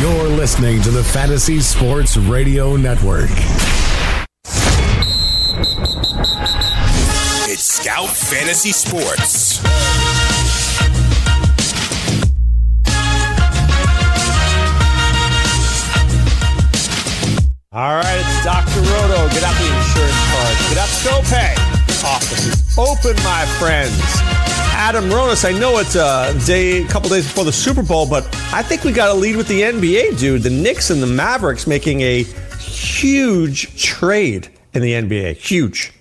[0.00, 3.30] You're listening to the Fantasy Sports Radio Network.
[7.50, 9.58] It's Scout Fantasy Sports.
[17.72, 18.80] All right, it's Dr.
[18.80, 19.28] Roto.
[19.34, 20.68] Get out the insurance cards.
[20.68, 21.54] Get out the copay.
[22.04, 24.47] Offices open, my friends.
[24.80, 28.24] Adam Ronis, I know it's a day, a couple days before the Super Bowl, but
[28.52, 30.44] I think we got to lead with the NBA, dude.
[30.44, 35.36] The Knicks and the Mavericks making a huge trade in the NBA.
[35.36, 35.92] Huge.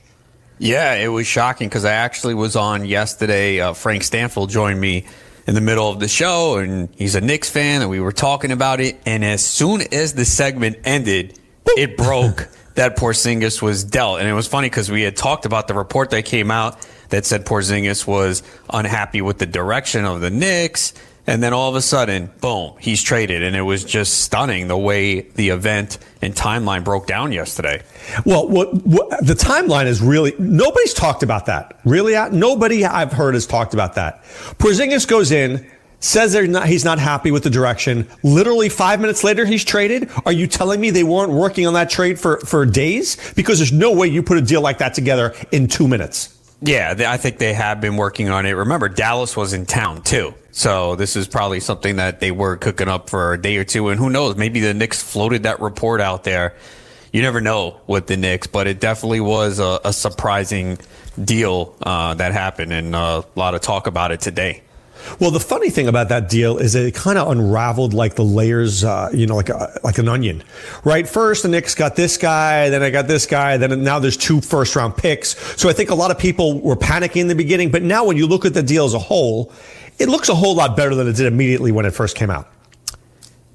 [0.60, 3.60] Yeah, it was shocking because I actually was on yesterday.
[3.60, 5.08] Uh, Frank Stanfield joined me
[5.48, 8.52] in the middle of the show, and he's a Knicks fan, and we were talking
[8.52, 9.02] about it.
[9.08, 14.20] And as soon as the segment ended, it broke that Porzingis was dealt.
[14.20, 17.26] And it was funny because we had talked about the report that came out that
[17.26, 20.94] said Porzingis was unhappy with the direction of the Knicks.
[21.30, 23.44] And then all of a sudden, boom, he's traded.
[23.44, 27.84] And it was just stunning the way the event and timeline broke down yesterday.
[28.26, 31.80] Well, what, what the timeline is really nobody's talked about that.
[31.84, 34.24] Really, nobody I've heard has talked about that.
[34.58, 35.70] Porzingis goes in,
[36.00, 38.08] says not, he's not happy with the direction.
[38.24, 40.10] Literally five minutes later, he's traded.
[40.26, 43.18] Are you telling me they weren't working on that trade for, for days?
[43.34, 46.37] Because there's no way you put a deal like that together in two minutes.
[46.62, 48.52] Yeah, I think they have been working on it.
[48.52, 50.34] Remember, Dallas was in town too.
[50.52, 53.90] So this is probably something that they were cooking up for a day or two.
[53.90, 56.56] And who knows, maybe the Knicks floated that report out there.
[57.14, 60.80] You never know with the Knicks, but it definitely was a, a surprising
[61.24, 64.64] deal uh, that happened and uh, a lot of talk about it today.
[65.20, 68.84] Well, the funny thing about that deal is it kind of unraveled like the layers,
[68.84, 70.44] uh, you know, like a, like an onion,
[70.84, 71.08] right?
[71.08, 74.42] First, the Knicks got this guy, then I got this guy, then now there's two
[74.42, 75.38] first round picks.
[75.60, 78.18] So I think a lot of people were panicking in the beginning, but now when
[78.18, 79.52] you look at the deal as a whole,
[80.00, 82.48] it looks a whole lot better than it did immediately when it first came out.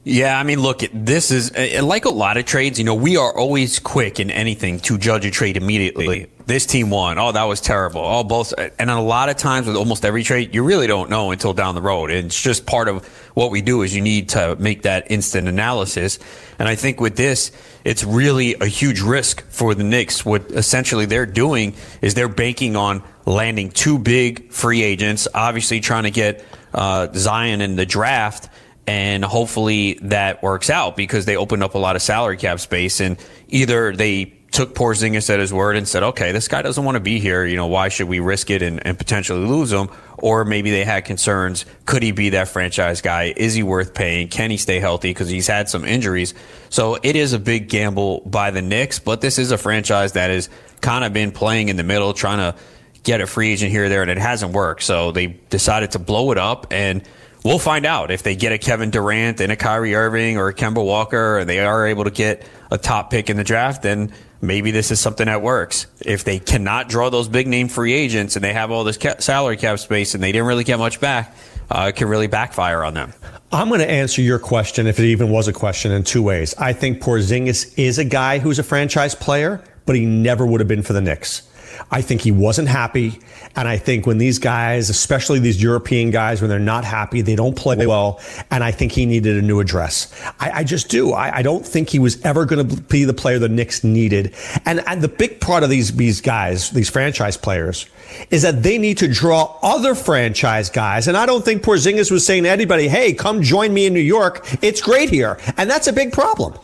[0.05, 2.77] Yeah, I mean, look, this is uh, uh, like a lot of trades.
[2.77, 6.27] You know, we are always quick in anything to judge a trade immediately.
[6.45, 7.19] This team won.
[7.19, 8.01] Oh, that was terrible.
[8.01, 8.53] Oh, both.
[8.59, 11.53] Uh, and a lot of times with almost every trade, you really don't know until
[11.53, 12.11] down the road.
[12.11, 15.47] And it's just part of what we do is you need to make that instant
[15.47, 16.19] analysis.
[16.59, 17.53] And I think with this,
[17.85, 20.25] it's really a huge risk for the Knicks.
[20.25, 26.05] What essentially they're doing is they're banking on landing two big free agents, obviously trying
[26.05, 28.49] to get uh, Zion in the draft
[28.87, 33.00] and hopefully that works out because they opened up a lot of salary cap space
[33.00, 33.16] and
[33.48, 37.00] either they took Porzingis at his word and said, okay, this guy doesn't want to
[37.00, 37.44] be here.
[37.44, 39.88] You know, why should we risk it and, and potentially lose him?
[40.19, 41.65] Or maybe they had concerns.
[41.87, 43.32] Could he be that franchise guy?
[43.34, 44.28] Is he worth paying?
[44.28, 45.09] Can he stay healthy?
[45.10, 46.34] Because he's had some injuries.
[46.69, 50.31] So it is a big gamble by the Knicks, but this is a franchise that
[50.31, 50.50] has
[50.82, 52.59] kind of been playing in the middle, trying to
[53.04, 54.82] get a free agent here or there, and it hasn't worked.
[54.82, 57.03] So they decided to blow it up and–
[57.45, 60.55] we'll find out if they get a Kevin Durant and a Kyrie Irving or a
[60.55, 64.13] Kemba Walker, and they are able to get a top pick in the draft, then
[64.41, 65.87] maybe this is something that works.
[66.01, 69.57] If they cannot draw those big name free agents and they have all this salary
[69.57, 71.35] cap space and they didn't really get much back,
[71.71, 73.13] uh, it can really backfire on them.
[73.53, 76.55] I'm going to answer your question, if it even was a question, in two ways.
[76.59, 80.69] I think Porzingis is a guy who's a franchise player, but he never would have
[80.69, 81.43] been for the Knicks.
[81.91, 83.21] I think he wasn't happy.
[83.57, 87.37] And I think when these guys, especially these European guys, when they're not happy, they
[87.37, 88.21] don't play well.
[88.51, 90.13] And I think he needed a new address.
[90.41, 91.13] I, I just do.
[91.13, 94.35] I, I, don't think he was ever going to be the player the Knicks needed.
[94.65, 97.87] And, and the big part of these, these guys, these franchise players,
[98.31, 101.09] is that they need to draw other franchise guys.
[101.09, 104.01] And I don't think Porzingis was saying to anybody, hey, come join me in New
[104.01, 104.47] York.
[104.62, 105.39] It's great here.
[105.57, 106.55] And that's a big problem.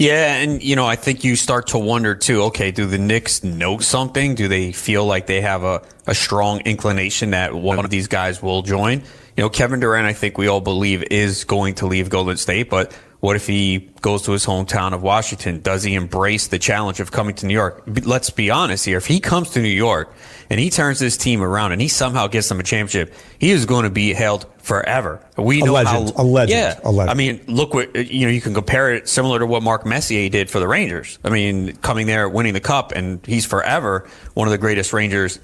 [0.00, 2.44] Yeah, and you know, I think you start to wonder too.
[2.44, 4.34] Okay, do the Knicks know something?
[4.34, 8.42] Do they feel like they have a, a strong inclination that one of these guys
[8.42, 9.00] will join?
[9.36, 12.70] You know, Kevin Durant, I think we all believe is going to leave Golden State,
[12.70, 15.60] but what if he goes to his hometown of Washington?
[15.60, 17.82] Does he embrace the challenge of coming to New York?
[17.86, 18.96] Let's be honest here.
[18.96, 20.12] If he comes to New York
[20.48, 23.66] and he turns this team around and he somehow gets them a championship, he is
[23.66, 25.24] going to be held forever.
[25.36, 26.80] We know a legend, how a legend, yeah.
[26.82, 27.10] A legend.
[27.10, 28.32] I mean, look what you know.
[28.32, 31.18] You can compare it similar to what Mark Messier did for the Rangers.
[31.22, 35.38] I mean, coming there, winning the cup, and he's forever one of the greatest Rangers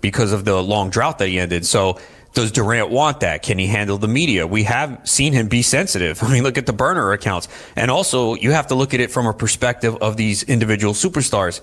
[0.00, 1.66] because of the long drought that he ended.
[1.66, 1.98] So
[2.36, 3.42] Does Durant want that?
[3.42, 4.46] Can he handle the media?
[4.46, 6.22] We have seen him be sensitive.
[6.22, 7.48] I mean, look at the burner accounts.
[7.76, 11.62] And also, you have to look at it from a perspective of these individual superstars.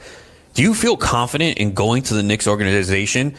[0.55, 3.35] Do you feel confident in going to the Knicks organization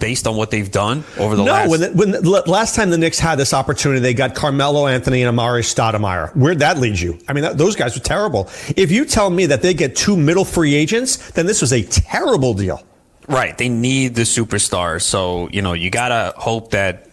[0.00, 1.70] based on what they've done over the no, last?
[1.70, 5.22] when, the, when the, last time the Knicks had this opportunity, they got Carmelo Anthony
[5.22, 6.34] and Amar'e Stoudemire.
[6.34, 7.20] Where'd that lead you?
[7.28, 8.50] I mean, that, those guys were terrible.
[8.76, 11.84] If you tell me that they get two middle free agents, then this was a
[11.84, 12.82] terrible deal.
[13.28, 13.56] Right.
[13.56, 15.00] They need the superstar.
[15.00, 17.08] So, you know, you got to hope that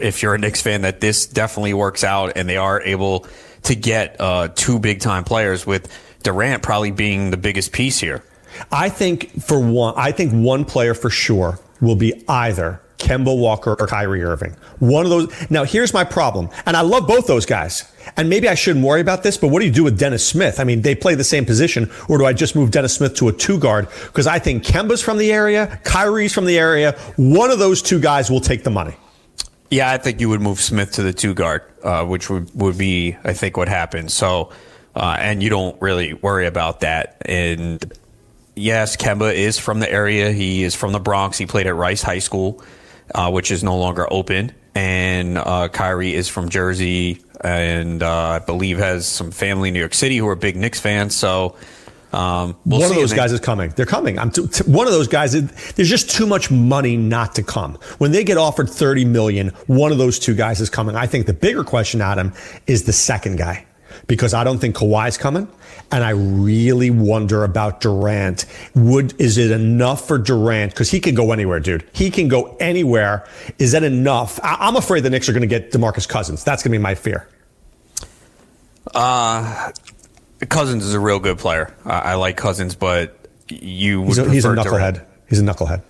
[0.00, 3.26] if you're a Knicks fan, that this definitely works out and they are able
[3.64, 5.92] to get uh, two big time players with
[6.22, 8.22] Durant probably being the biggest piece here.
[8.70, 13.76] I think for one, I think one player for sure will be either Kemba Walker
[13.78, 14.56] or Kyrie Irving.
[14.78, 15.50] One of those.
[15.50, 16.48] Now, here's my problem.
[16.64, 17.90] And I love both those guys.
[18.16, 20.60] And maybe I shouldn't worry about this, but what do you do with Dennis Smith?
[20.60, 23.28] I mean, they play the same position, or do I just move Dennis Smith to
[23.28, 23.88] a two guard?
[24.06, 26.92] Because I think Kemba's from the area, Kyrie's from the area.
[27.16, 28.94] One of those two guys will take the money.
[29.70, 32.78] Yeah, I think you would move Smith to the two guard, uh, which would, would
[32.78, 34.12] be, I think, what happened.
[34.12, 34.52] So,
[34.94, 37.16] uh, and you don't really worry about that.
[37.22, 37.92] And
[38.54, 40.30] yes, Kemba is from the area.
[40.30, 41.36] He is from the Bronx.
[41.36, 42.62] He played at Rice High School
[43.14, 44.52] uh, which is no longer open.
[44.74, 49.80] And uh, Kyrie is from Jersey, and uh, I believe has some family in New
[49.80, 51.14] York City who are big Knicks fans.
[51.16, 51.56] So.
[52.12, 53.70] Um, we'll one of those guys is coming.
[53.76, 54.18] They're coming.
[54.18, 55.32] I'm t- t- one of those guys.
[55.74, 57.74] There's just too much money not to come.
[57.98, 60.96] When they get offered 30 million, one of those two guys is coming.
[60.96, 62.32] I think the bigger question, Adam,
[62.66, 63.66] is the second guy
[64.06, 65.48] because I don't think Kawhi's coming.
[65.92, 68.44] And I really wonder about Durant.
[68.74, 70.72] Would is it enough for Durant?
[70.72, 71.88] Because he can go anywhere, dude.
[71.92, 73.28] He can go anywhere.
[73.58, 74.40] Is that enough?
[74.42, 76.42] I, am afraid the Knicks are going to get Demarcus Cousins.
[76.42, 77.28] That's going to be my fear.
[78.94, 79.72] Uh,
[80.48, 81.74] Cousins is a real good player.
[81.84, 83.16] I like Cousins, but
[83.48, 84.64] you would he's a, he's a knucklehead.
[84.64, 85.00] Durant.
[85.28, 85.82] He's a knucklehead.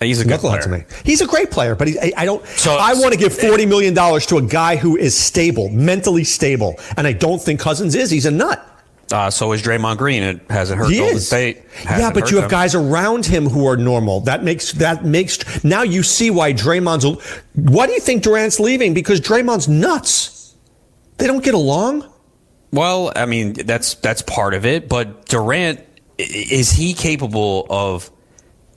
[0.00, 0.60] He's a good player.
[0.60, 0.84] to me.
[1.04, 2.44] He's a great player, but he, I, I, don't.
[2.46, 6.24] So, I want to give forty million dollars to a guy who is stable, mentally
[6.24, 8.10] stable, and I don't think Cousins is.
[8.10, 8.75] He's a nut.
[9.12, 10.22] Uh, so is Draymond Green.
[10.22, 11.26] It hasn't hurt he Golden is.
[11.26, 11.62] State.
[11.84, 12.50] Yeah, but you have them.
[12.50, 14.20] guys around him who are normal.
[14.20, 17.04] That makes that makes now you see why Draymond's.
[17.54, 18.94] Why do you think Durant's leaving?
[18.94, 20.54] Because Draymond's nuts.
[21.18, 22.10] They don't get along.
[22.72, 25.80] Well, I mean that's that's part of it, but Durant
[26.18, 28.10] is he capable of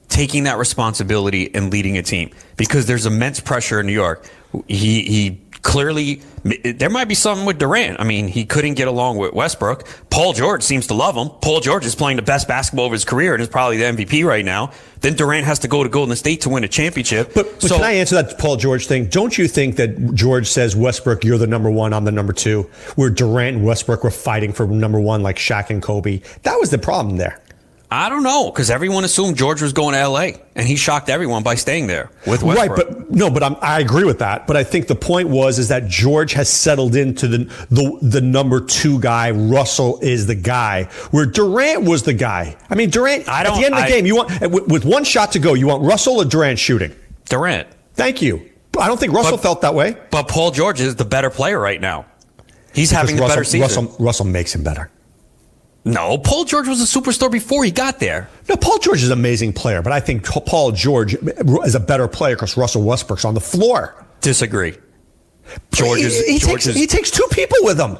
[0.09, 4.29] taking that responsibility and leading a team because there's immense pressure in New York.
[4.67, 7.99] He he clearly there might be something with Durant.
[7.99, 9.87] I mean, he couldn't get along with Westbrook.
[10.09, 11.29] Paul George seems to love him.
[11.41, 14.25] Paul George is playing the best basketball of his career and is probably the MVP
[14.25, 14.71] right now.
[15.01, 17.33] Then Durant has to go to Golden State to win a championship.
[17.33, 19.07] But, but so, can I answer that Paul George thing?
[19.07, 22.63] Don't you think that George says Westbrook, you're the number one, I'm the number two,
[22.95, 26.21] where Durant and Westbrook were fighting for number one like Shaq and Kobe?
[26.43, 27.41] That was the problem there.
[27.91, 30.35] I don't know because everyone assumed George was going to L.A.
[30.53, 32.55] and he shocked everyone by staying there with Westbrook.
[32.55, 34.45] Right, but no, but I'm, i agree with that.
[34.45, 37.37] But I think the point was is that George has settled into the
[37.71, 39.31] the the number two guy.
[39.31, 42.55] Russell is the guy where Durant was the guy.
[42.69, 43.27] I mean, Durant.
[43.27, 45.31] I don't, at the end of the I, game, you want with, with, one shot
[45.31, 46.95] to go, you want Russell or Durant shooting.
[47.25, 47.67] Durant.
[47.95, 48.49] Thank you.
[48.79, 49.97] I don't think Russell but, felt that way.
[50.11, 52.05] But Paul George is the better player right now.
[52.71, 53.85] He's because having the Russell, better season.
[53.85, 54.91] Russell, Russell makes him better.
[55.85, 58.29] No, Paul George was a superstar before he got there.
[58.47, 61.79] No, Paul George is an amazing player, but I think Paul George uh, is a
[61.79, 64.05] better player because Russell Westbrook's on the floor.
[64.21, 64.77] Disagree.
[65.73, 67.97] George is, he, he George takes is, he takes two people with him.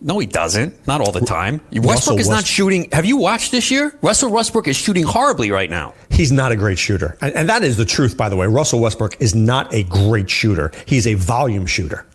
[0.00, 0.86] No, he doesn't.
[0.86, 1.60] Not all the time.
[1.72, 2.88] Russell Westbrook is West- not shooting.
[2.92, 3.96] Have you watched this year?
[4.02, 5.94] Russell Westbrook is shooting horribly right now.
[6.10, 7.16] He's not a great shooter.
[7.22, 8.46] And, and that is the truth, by the way.
[8.46, 10.70] Russell Westbrook is not a great shooter.
[10.84, 12.06] He's a volume shooter.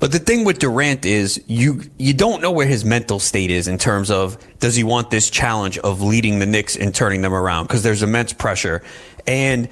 [0.00, 3.66] But the thing with Durant is you you don't know where his mental state is
[3.66, 7.34] in terms of does he want this challenge of leading the Knicks and turning them
[7.34, 8.82] around because there's immense pressure.
[9.26, 9.68] And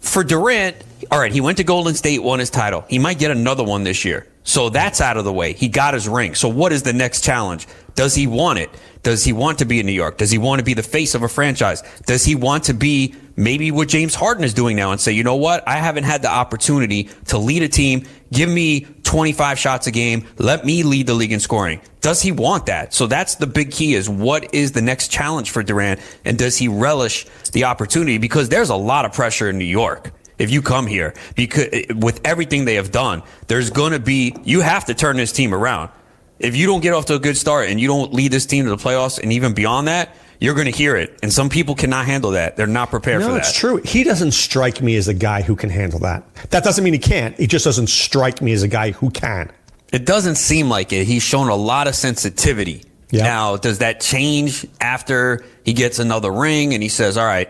[0.00, 0.76] for Durant,
[1.10, 2.84] all right, he went to Golden State, won his title.
[2.88, 4.26] He might get another one this year.
[4.44, 5.54] So that's out of the way.
[5.54, 6.34] He got his ring.
[6.36, 7.66] So what is the next challenge?
[7.96, 8.70] Does he want it?
[9.02, 10.18] Does he want to be in New York?
[10.18, 11.82] Does he want to be the face of a franchise?
[12.06, 15.24] Does he want to be maybe what James Harden is doing now and say, you
[15.24, 15.66] know what?
[15.66, 18.06] I haven't had the opportunity to lead a team.
[18.32, 20.26] Give me 25 shots a game.
[20.38, 21.80] Let me lead the league in scoring.
[22.00, 22.92] Does he want that?
[22.92, 26.00] So that's the big key is what is the next challenge for Durant?
[26.24, 28.18] And does he relish the opportunity?
[28.18, 31.84] Because there's a lot of pressure in New York if you come here because eh,
[31.94, 35.54] with everything they have done, there's going to be you have to turn this team
[35.54, 35.90] around.
[36.38, 38.64] If you don't get off to a good start and you don't lead this team
[38.64, 41.18] to the playoffs and even beyond that, you're going to hear it.
[41.22, 42.56] And some people cannot handle that.
[42.56, 43.38] They're not prepared no, for that.
[43.40, 43.78] it's true.
[43.78, 46.24] He doesn't strike me as a guy who can handle that.
[46.50, 47.36] That doesn't mean he can't.
[47.36, 49.50] He just doesn't strike me as a guy who can.
[49.92, 51.06] It doesn't seem like it.
[51.06, 52.82] He's shown a lot of sensitivity.
[53.12, 57.48] Now, does that change after he gets another ring and he says, all right,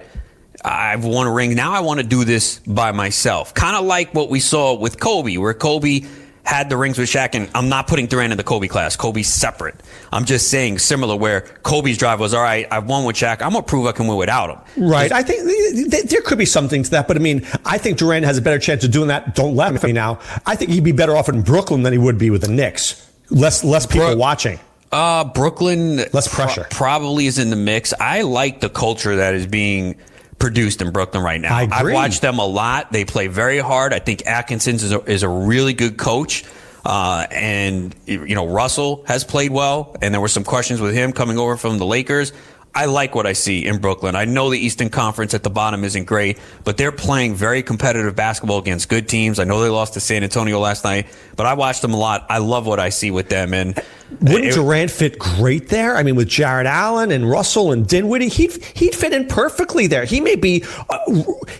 [0.64, 1.54] I've won a ring.
[1.54, 3.54] Now I want to do this by myself.
[3.54, 6.02] Kind of like what we saw with Kobe, where Kobe
[6.46, 8.96] had the rings with Shaq, and I'm not putting Durant in the Kobe class.
[8.96, 9.74] Kobe's separate.
[10.12, 13.42] I'm just saying similar, where Kobe's drive was, all right, I've won with Shaq.
[13.42, 14.84] I'm going to prove I can win without him.
[14.88, 15.10] Right.
[15.12, 17.98] I think th- th- there could be something to that, but I mean, I think
[17.98, 19.34] Durant has a better chance of doing that.
[19.34, 20.20] Don't let me now.
[20.46, 23.10] I think he'd be better off in Brooklyn than he would be with the Knicks.
[23.30, 24.60] Less, less people Bro- watching.
[24.92, 26.64] Uh, Brooklyn Less pressure.
[26.70, 27.92] probably is in the mix.
[27.98, 29.96] I like the culture that is being
[30.38, 31.54] produced in Brooklyn right now.
[31.54, 32.92] I have watched them a lot.
[32.92, 33.92] They play very hard.
[33.92, 36.44] I think Atkinson is a, is a really good coach.
[36.84, 41.12] Uh, and you know Russell has played well, and there were some questions with him
[41.12, 42.32] coming over from the Lakers.
[42.76, 44.14] I like what I see in Brooklyn.
[44.14, 48.14] I know the Eastern Conference at the bottom isn't great, but they're playing very competitive
[48.14, 49.38] basketball against good teams.
[49.38, 51.06] I know they lost to San Antonio last night,
[51.36, 52.26] but I watched them a lot.
[52.28, 53.82] I love what I see with them, and
[54.20, 55.96] Wouldn't it- Durant fit great there?
[55.96, 60.04] I mean, with Jarrett Allen and Russell and Dinwiddie, he'd he'd fit in perfectly there.
[60.04, 60.98] He may be, uh,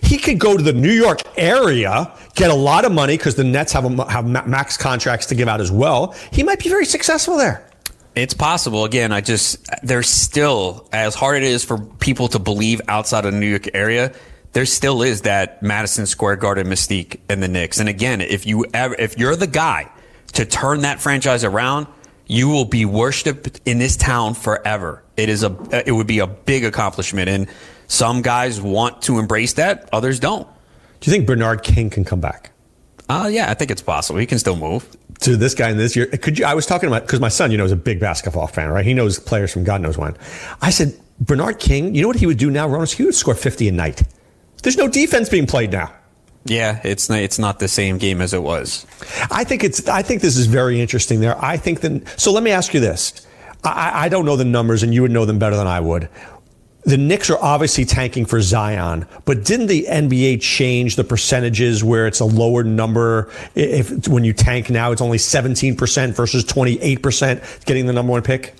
[0.03, 3.43] he could go to the New York area, get a lot of money because the
[3.43, 6.15] Nets have a, have max contracts to give out as well.
[6.31, 7.66] He might be very successful there.
[8.17, 8.83] It's possible.
[8.83, 13.31] Again, I just there's still as hard it is for people to believe outside of
[13.31, 14.11] the New York area.
[14.53, 17.79] There still is that Madison Square Garden mystique in the Knicks.
[17.79, 19.91] And again, if you ever, if you're the guy
[20.33, 21.85] to turn that franchise around,
[22.25, 25.03] you will be worshipped in this town forever.
[25.15, 25.55] It is a
[25.87, 27.47] it would be a big accomplishment, and
[27.85, 30.47] some guys want to embrace that, others don't.
[31.01, 32.51] Do you think Bernard King can come back?
[33.07, 34.19] Uh, yeah, I think it's possible.
[34.19, 34.96] He can still move.
[35.21, 36.05] To this guy in this year.
[36.05, 36.45] Could you?
[36.45, 38.85] I was talking about because my son, you know, is a big basketball fan, right?
[38.85, 40.15] He knows players from God knows when.
[40.61, 41.95] I said Bernard King.
[41.95, 42.93] You know what he would do now, Ronis?
[42.93, 44.03] He would score fifty a night.
[44.61, 45.91] There's no defense being played now.
[46.45, 48.85] Yeah, it's not, it's not the same game as it was.
[49.31, 49.87] I think it's.
[49.87, 51.19] I think this is very interesting.
[51.19, 51.35] There.
[51.43, 52.05] I think then.
[52.15, 53.25] So let me ask you this.
[53.63, 56.09] I, I don't know the numbers, and you would know them better than I would.
[56.87, 62.07] The Knicks are obviously tanking for Zion, but didn't the NBA change the percentages where
[62.07, 63.29] it's a lower number?
[63.55, 68.55] If when you tank now, it's only 17% versus 28% getting the number one pick.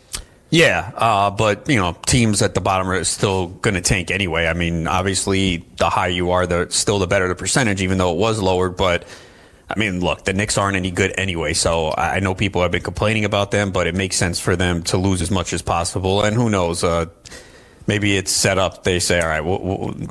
[0.50, 4.48] Yeah, uh, but you know, teams at the bottom are still going to tank anyway.
[4.48, 8.12] I mean, obviously, the higher you are, the still the better the percentage, even though
[8.12, 8.76] it was lowered.
[8.76, 9.06] But
[9.70, 11.54] I mean, look, the Knicks aren't any good anyway.
[11.54, 14.84] So I know people have been complaining about them, but it makes sense for them
[14.84, 16.24] to lose as much as possible.
[16.24, 16.84] And who knows?
[16.84, 17.06] Uh,
[17.88, 18.84] maybe it's set up.
[18.84, 19.60] They say, all right, we'll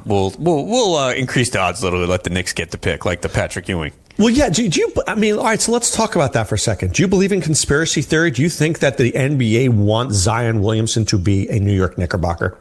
[0.05, 2.09] we'll we'll, we'll, uh, increase the odds a little bit.
[2.09, 3.93] Let the Knicks get the pick, like the Patrick Ewing.
[4.19, 4.49] Well, yeah.
[4.49, 4.93] Do, do you?
[5.07, 5.61] I mean, all right.
[5.61, 6.95] So let's talk about that for a second.
[6.95, 8.31] Do you believe in conspiracy theory?
[8.31, 12.59] Do you think that the NBA wants Zion Williamson to be a New York Knickerbocker?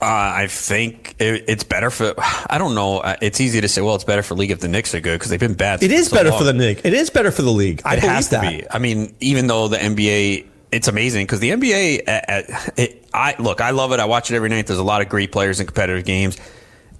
[0.00, 0.06] Uh,
[0.36, 2.14] I think it, it's better for.
[2.18, 2.98] I don't know.
[2.98, 3.80] Uh, It's easy to say.
[3.80, 5.82] Well, it's better for league if the Knicks are good because they've been bad.
[5.82, 6.38] It is so better long.
[6.38, 6.80] for the league.
[6.84, 7.80] It is better for the league.
[7.84, 8.42] I It has to that.
[8.50, 8.64] be.
[8.70, 12.08] I mean, even though the NBA, it's amazing because the NBA.
[12.08, 12.42] uh, uh,
[12.76, 14.00] it, I look, I love it.
[14.00, 14.66] I watch it every night.
[14.66, 16.36] There's a lot of great players in competitive games.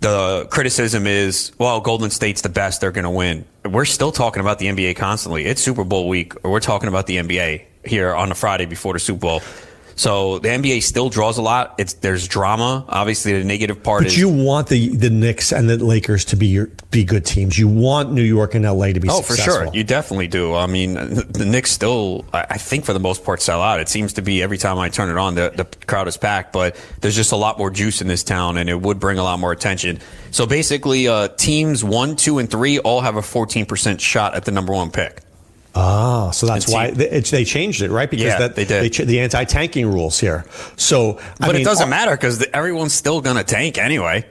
[0.00, 2.80] The criticism is, well, Golden State's the best.
[2.80, 3.44] They're going to win.
[3.64, 5.44] We're still talking about the NBA constantly.
[5.46, 8.92] It's Super Bowl week, or we're talking about the NBA here on the Friday before
[8.92, 9.42] the Super Bowl.
[9.96, 11.74] So the NBA still draws a lot.
[11.78, 12.84] It's there's drama.
[12.88, 16.36] Obviously, the negative part But is you want the the Knicks and the Lakers to
[16.36, 17.58] be your, be good teams.
[17.58, 19.68] You want New York and LA to be Oh, for sure.
[19.72, 20.54] You definitely do.
[20.54, 23.80] I mean, the Knicks still, I I think for the most part, sell out.
[23.80, 26.52] It seems to be every time I turn it on, the, the crowd is packed,
[26.52, 29.22] but there's just a lot more juice in this town and it would bring a
[29.22, 30.00] lot more attention.
[30.30, 34.50] So basically, uh, teams one, two, and three all have a 14% shot at the
[34.50, 35.20] number one pick.
[35.74, 38.08] Ah, so that's why they, they changed it, right?
[38.10, 38.92] Because Yeah, that they did.
[38.92, 40.44] ch- the anti-tanking rules here.
[40.76, 44.24] So, I But mean, it doesn't oh- matter because everyone's still going to tank anyway.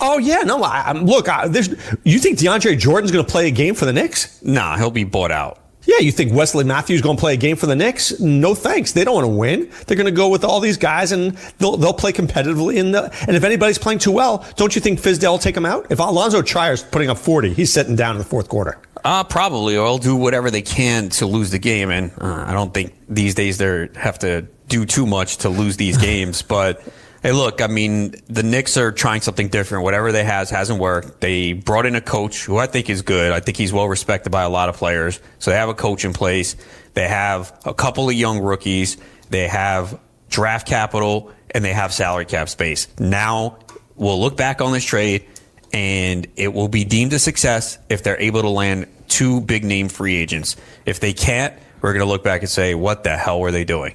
[0.00, 0.62] Oh yeah, no.
[0.62, 1.68] I, look, I, there's.
[2.04, 4.40] You think DeAndre Jordan's going to play a game for the Knicks?
[4.42, 5.58] Nah, he'll be bought out.
[5.84, 8.20] Yeah, you think Wesley Matthews going to play a game for the Knicks?
[8.20, 8.92] No thanks.
[8.92, 9.70] They don't want to win.
[9.86, 12.76] They're going to go with all these guys and they'll they'll play competitively.
[12.76, 15.66] In the and if anybody's playing too well, don't you think Fizdale will take them
[15.66, 15.86] out?
[15.90, 18.78] If Alonzo Trier's putting up 40, he's sitting down in the fourth quarter.
[19.04, 21.90] Uh, probably, or they'll do whatever they can to lose the game.
[21.90, 25.76] And uh, I don't think these days they have to do too much to lose
[25.76, 26.42] these games.
[26.42, 26.82] But
[27.22, 29.84] hey, look, I mean, the Knicks are trying something different.
[29.84, 31.20] Whatever they has hasn't worked.
[31.20, 33.32] They brought in a coach who I think is good.
[33.32, 35.20] I think he's well respected by a lot of players.
[35.38, 36.56] So they have a coach in place.
[36.94, 38.96] They have a couple of young rookies.
[39.30, 42.88] They have draft capital and they have salary cap space.
[42.98, 43.58] Now
[43.96, 45.26] we'll look back on this trade
[45.72, 49.88] and it will be deemed a success if they're able to land two big name
[49.88, 50.56] free agents.
[50.86, 53.64] If they can't, we're going to look back and say, what the hell were they
[53.64, 53.94] doing?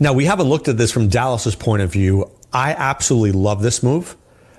[0.00, 2.30] Now we haven't looked at this from Dallas's point of view.
[2.52, 4.16] I absolutely love this move.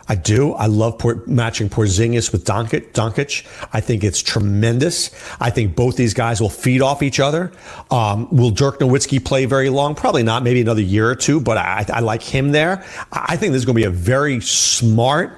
[0.09, 0.53] I do.
[0.53, 2.93] I love matching Porzingis with Doncic.
[2.93, 3.45] Doncic.
[3.73, 5.11] I think it's tremendous.
[5.41, 7.51] I think both these guys will feed off each other.
[7.91, 9.95] Um, will Dirk Nowitzki play very long?
[9.95, 10.43] Probably not.
[10.43, 11.41] Maybe another year or two.
[11.41, 12.85] But I, I like him there.
[13.11, 15.37] I I think this is going to be a very smart,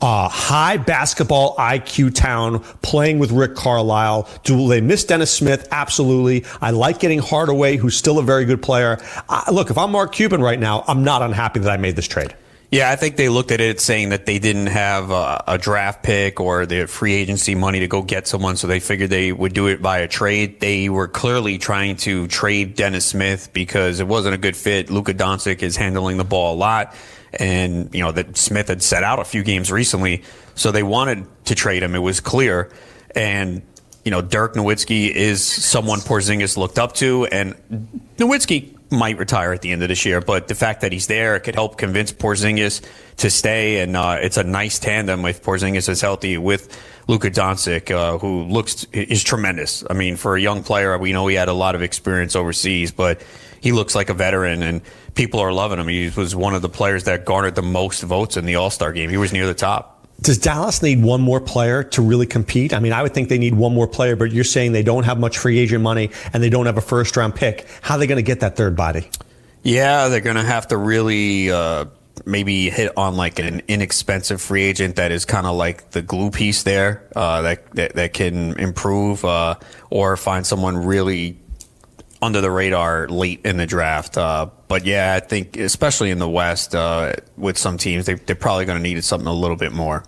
[0.00, 4.28] uh, high basketball IQ town playing with Rick Carlisle.
[4.44, 5.68] Do they miss Dennis Smith?
[5.70, 6.44] Absolutely.
[6.60, 8.98] I like getting Hardaway, who's still a very good player.
[9.28, 12.08] Uh, look, if I'm Mark Cuban right now, I'm not unhappy that I made this
[12.08, 12.34] trade.
[12.70, 16.02] Yeah, I think they looked at it saying that they didn't have a, a, draft
[16.02, 19.54] pick or the free agency money to go get someone, so they figured they would
[19.54, 20.60] do it via a trade.
[20.60, 24.90] They were clearly trying to trade Dennis Smith because it wasn't a good fit.
[24.90, 26.94] Luka Doncic is handling the ball a lot,
[27.34, 30.22] and you know that Smith had set out a few games recently,
[30.54, 31.94] so they wanted to trade him.
[31.94, 32.70] It was clear,
[33.14, 33.62] and
[34.04, 37.54] you know Dirk Nowitzki is someone Porzingis looked up to, and
[38.16, 41.36] Nowitzki might retire at the end of this year, but the fact that he's there
[41.36, 42.82] it could help convince Porzingis
[43.18, 46.74] to stay, and uh, it's a nice tandem if Porzingis is healthy with
[47.06, 49.84] Luka Doncic, uh, who looks is tremendous.
[49.88, 52.92] I mean, for a young player, we know he had a lot of experience overseas,
[52.92, 53.22] but
[53.60, 54.82] he looks like a veteran, and
[55.14, 55.88] people are loving him.
[55.88, 58.92] He was one of the players that garnered the most votes in the All Star
[58.92, 59.10] game.
[59.10, 60.06] He was near the top.
[60.20, 62.74] Does Dallas need one more player to really compete?
[62.74, 65.04] I mean, I would think they need one more player, but you're saying they don't
[65.04, 67.66] have much free agent money and they don't have a first round pick.
[67.82, 69.08] How are they going to get that third body?
[69.62, 71.84] Yeah, they're going to have to really uh,
[72.26, 76.30] maybe hit on like an inexpensive free agent that is kind of like the glue
[76.30, 79.54] piece there uh, that, that, that can improve, uh,
[79.90, 81.38] or find someone really
[82.20, 84.18] under the radar late in the draft.
[84.18, 88.36] Uh, but yeah, I think especially in the West uh, with some teams, they, they're
[88.36, 90.04] probably going to need something a little bit more.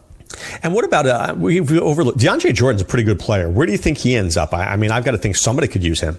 [0.63, 3.51] And what about uh, we've overlooked DeAndre Jordan's a pretty good player.
[3.51, 4.55] Where do you think he ends up?
[4.55, 6.19] I, I mean, I've got to think somebody could use him.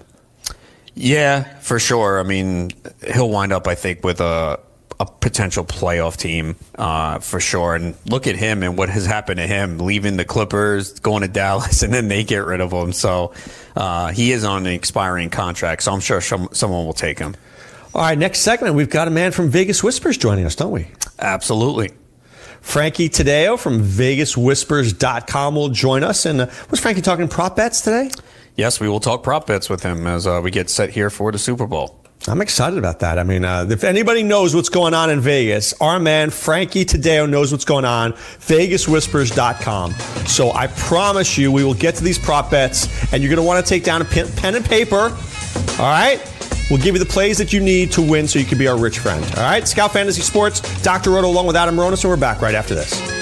[0.94, 2.20] Yeah, for sure.
[2.20, 2.70] I mean,
[3.12, 4.60] he'll wind up, I think, with a
[5.02, 7.74] a potential playoff team uh, for sure.
[7.74, 11.28] And look at him and what has happened to him, leaving the Clippers, going to
[11.28, 12.92] Dallas, and then they get rid of him.
[12.92, 13.34] So
[13.76, 15.82] uh, he is on an expiring contract.
[15.82, 17.34] So I'm sure some, someone will take him.
[17.94, 20.88] All right, next segment, we've got a man from Vegas Whispers joining us, don't we?
[21.18, 21.90] Absolutely.
[22.62, 26.24] Frankie Tadeo from VegasWhispers.com will join us.
[26.24, 28.10] And uh, was Frankie talking prop bets today?
[28.56, 31.32] Yes, we will talk prop bets with him as uh, we get set here for
[31.32, 32.01] the Super Bowl.
[32.28, 33.18] I'm excited about that.
[33.18, 37.28] I mean, uh, if anybody knows what's going on in Vegas, our man Frankie Tadeo
[37.28, 38.12] knows what's going on.
[38.12, 39.92] VegasWhispers.com.
[40.26, 43.46] So I promise you, we will get to these prop bets, and you're going to
[43.46, 45.16] want to take down a pen, pen and paper.
[45.78, 46.20] All right?
[46.70, 48.78] We'll give you the plays that you need to win so you can be our
[48.78, 49.24] rich friend.
[49.36, 49.66] All right?
[49.66, 51.10] Scout Fantasy Sports, Dr.
[51.10, 53.21] Roto along with Adam Ronis, and we're back right after this.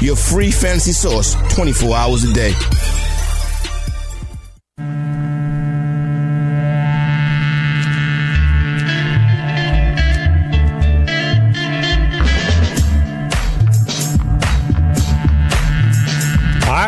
[0.00, 2.52] your free fantasy source 24 hours a day.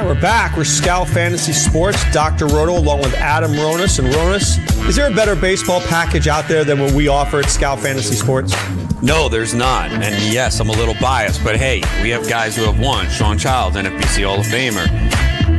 [0.07, 0.57] We're back.
[0.57, 2.47] We're Scout Fantasy Sports, Dr.
[2.47, 3.99] Roto, along with Adam Ronis.
[3.99, 7.51] And Ronis, is there a better baseball package out there than what we offer at
[7.51, 8.55] Scout Fantasy Sports?
[9.03, 9.91] No, there's not.
[9.91, 13.09] And yes, I'm a little biased, but hey, we have guys who have won.
[13.09, 14.87] Sean Childs, NFBC Hall of Famer.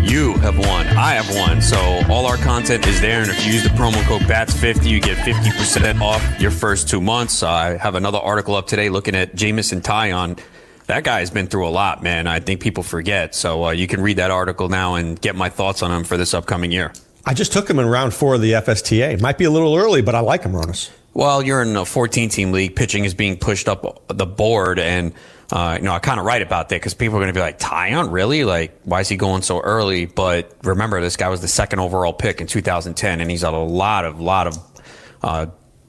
[0.09, 0.87] You have won.
[0.87, 1.61] I have won.
[1.61, 1.77] So
[2.09, 3.21] all our content is there.
[3.21, 7.01] And if you use the promo code BATS50, you get 50% off your first two
[7.01, 7.43] months.
[7.43, 10.39] I have another article up today looking at Jameson Taillon
[10.87, 12.27] that guy has been through a lot, man.
[12.27, 13.35] I think people forget.
[13.35, 16.17] So uh, you can read that article now and get my thoughts on him for
[16.17, 16.91] this upcoming year.
[17.25, 19.19] I just took him in round four of the FSTA.
[19.19, 20.89] Might be a little early, but I like him, Ronis.
[21.13, 22.75] Well, you're in a 14 team league.
[22.75, 24.79] Pitching is being pushed up the board.
[24.79, 25.13] And,
[25.51, 27.41] uh, you know, I kind of write about that because people are going to be
[27.41, 28.45] like, Taillon, really?
[28.45, 30.05] Like, why is he going so early?
[30.05, 33.57] But remember, this guy was the second overall pick in 2010, and he's had a
[33.57, 34.57] lot of, lot of,
[35.21, 35.47] uh,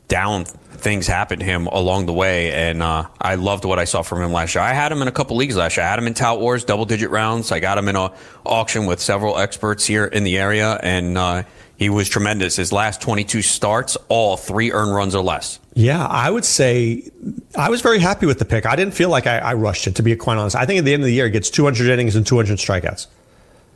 [0.09, 0.47] down
[0.79, 4.23] things happened to him along the way, and uh, I loved what I saw from
[4.23, 4.63] him last year.
[4.63, 5.85] I had him in a couple leagues last year.
[5.85, 7.53] I had him in Tout Wars, double digit rounds.
[7.53, 8.11] I got him in an
[8.47, 11.43] auction with several experts here in the area, and uh,
[11.77, 12.57] he was tremendous.
[12.57, 15.61] His last 22 starts, all three earned runs or less.
[15.75, 17.09] Yeah, I would say
[17.57, 18.67] I was very happy with the pick.
[18.67, 20.57] I didn't feel like I, I rushed it, to be quite honest.
[20.57, 23.07] I think at the end of the year, he gets 200 innings and 200 strikeouts.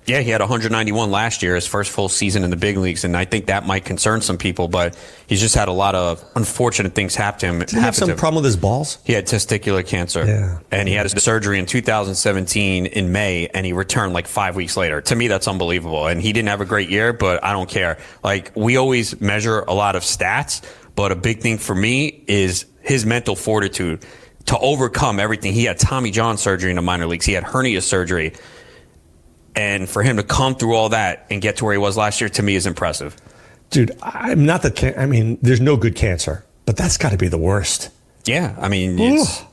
[0.05, 3.17] Yeah, he had 191 last year, his first full season in the big leagues, and
[3.17, 4.67] I think that might concern some people.
[4.67, 7.59] But he's just had a lot of unfortunate things happen to him.
[7.61, 8.99] Did he have some problem with his balls?
[9.05, 10.59] He had testicular cancer, yeah.
[10.73, 14.77] and he had his surgery in 2017 in May, and he returned like five weeks
[14.77, 15.01] later.
[15.03, 16.09] To me, that's unbelievable.
[16.09, 17.99] And he didn't have a great year, but I don't care.
[18.25, 20.63] Like we always measure a lot of stats,
[20.97, 24.05] but a big thing for me is his mental fortitude
[24.47, 25.53] to overcome everything.
[25.53, 27.25] He had Tommy John surgery in the minor leagues.
[27.25, 28.33] He had hernia surgery
[29.55, 32.21] and for him to come through all that and get to where he was last
[32.21, 33.17] year, to me, is impressive.
[33.71, 34.71] Dude, I'm not the.
[34.71, 37.91] Can- I mean, there's no good cancer, but that's got to be the worst.
[38.25, 38.99] Yeah, I mean,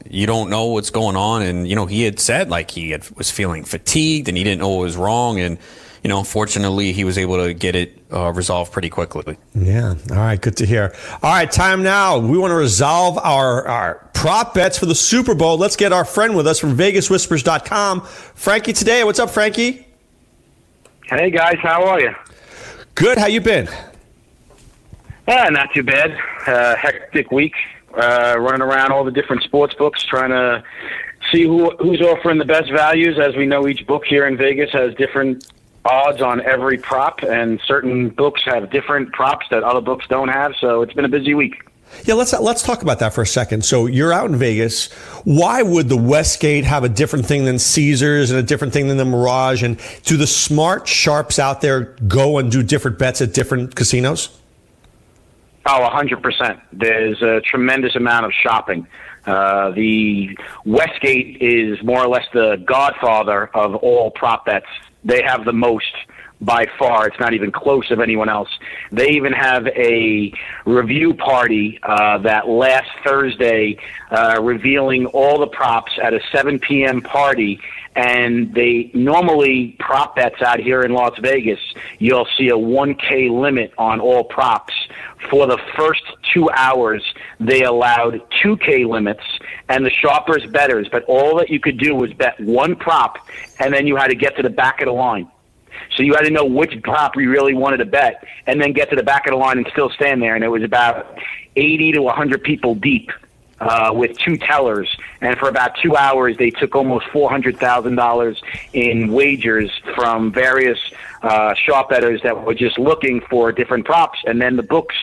[0.09, 3.09] you don't know what's going on, and you know he had said like he had,
[3.17, 5.57] was feeling fatigued and he didn't know what was wrong, and
[6.03, 9.37] you know, fortunately, he was able to get it uh, resolved pretty quickly.
[9.53, 9.95] Yeah.
[10.11, 10.39] All right.
[10.39, 10.95] Good to hear.
[11.21, 11.51] All right.
[11.51, 12.19] Time now.
[12.19, 15.57] We want to resolve our, our prop bets for the Super Bowl.
[15.57, 18.01] Let's get our friend with us from VegasWhispers.com.
[18.01, 19.05] Frankie Tadeo.
[19.05, 19.87] What's up, Frankie?
[21.09, 22.13] Hey guys, how are you?
[22.93, 23.17] Good.
[23.17, 23.67] How you been?
[25.27, 26.15] Uh, not too bad.
[26.45, 27.55] Uh, hectic week.
[27.95, 30.63] Uh, running around all the different sports books, trying to
[31.31, 33.17] see who who's offering the best values.
[33.17, 35.51] As we know, each book here in Vegas has different
[35.83, 40.53] odds on every prop, and certain books have different props that other books don't have.
[40.59, 41.55] So it's been a busy week.
[42.05, 43.65] Yeah, let's let's talk about that for a second.
[43.65, 44.91] So you're out in Vegas.
[45.25, 48.97] Why would the Westgate have a different thing than Caesars and a different thing than
[48.97, 49.63] the Mirage?
[49.63, 54.39] And do the smart sharps out there go and do different bets at different casinos?
[55.65, 56.61] Oh, 100%.
[56.71, 58.87] There's a tremendous amount of shopping.
[59.25, 64.65] Uh, the Westgate is more or less the godfather of all prop bets.
[65.03, 65.93] They have the most
[66.41, 67.07] by far.
[67.07, 68.49] It's not even close of anyone else.
[68.91, 70.33] They even have a
[70.65, 73.77] review party uh, that last Thursday,
[74.11, 77.01] uh, revealing all the props at a 7 p.m.
[77.01, 77.59] party.
[77.95, 81.59] And they normally prop bets out here in Las Vegas.
[81.97, 84.73] You'll see a 1K limit on all props.
[85.29, 87.03] For the first two hours,
[87.39, 89.23] they allowed 2K limits
[89.67, 93.17] and the sharpers betters, but all that you could do was bet one prop,
[93.59, 95.29] and then you had to get to the back of the line.
[95.95, 98.89] So you had to know which prop you really wanted to bet, and then get
[98.89, 100.35] to the back of the line and still stand there.
[100.35, 101.17] And it was about
[101.55, 103.11] 80 to 100 people deep
[103.59, 104.89] uh, with two tellers.
[105.21, 108.41] And for about two hours, they took almost $400,000
[108.73, 110.79] in wagers from various
[111.21, 114.19] uh, shop bettors that were just looking for different props.
[114.25, 114.95] And then the books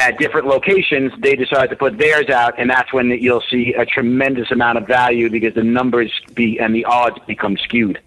[0.00, 3.84] at different locations, they decide to put theirs out, and that's when you'll see a
[3.84, 8.00] tremendous amount of value because the numbers be and the odds become skewed.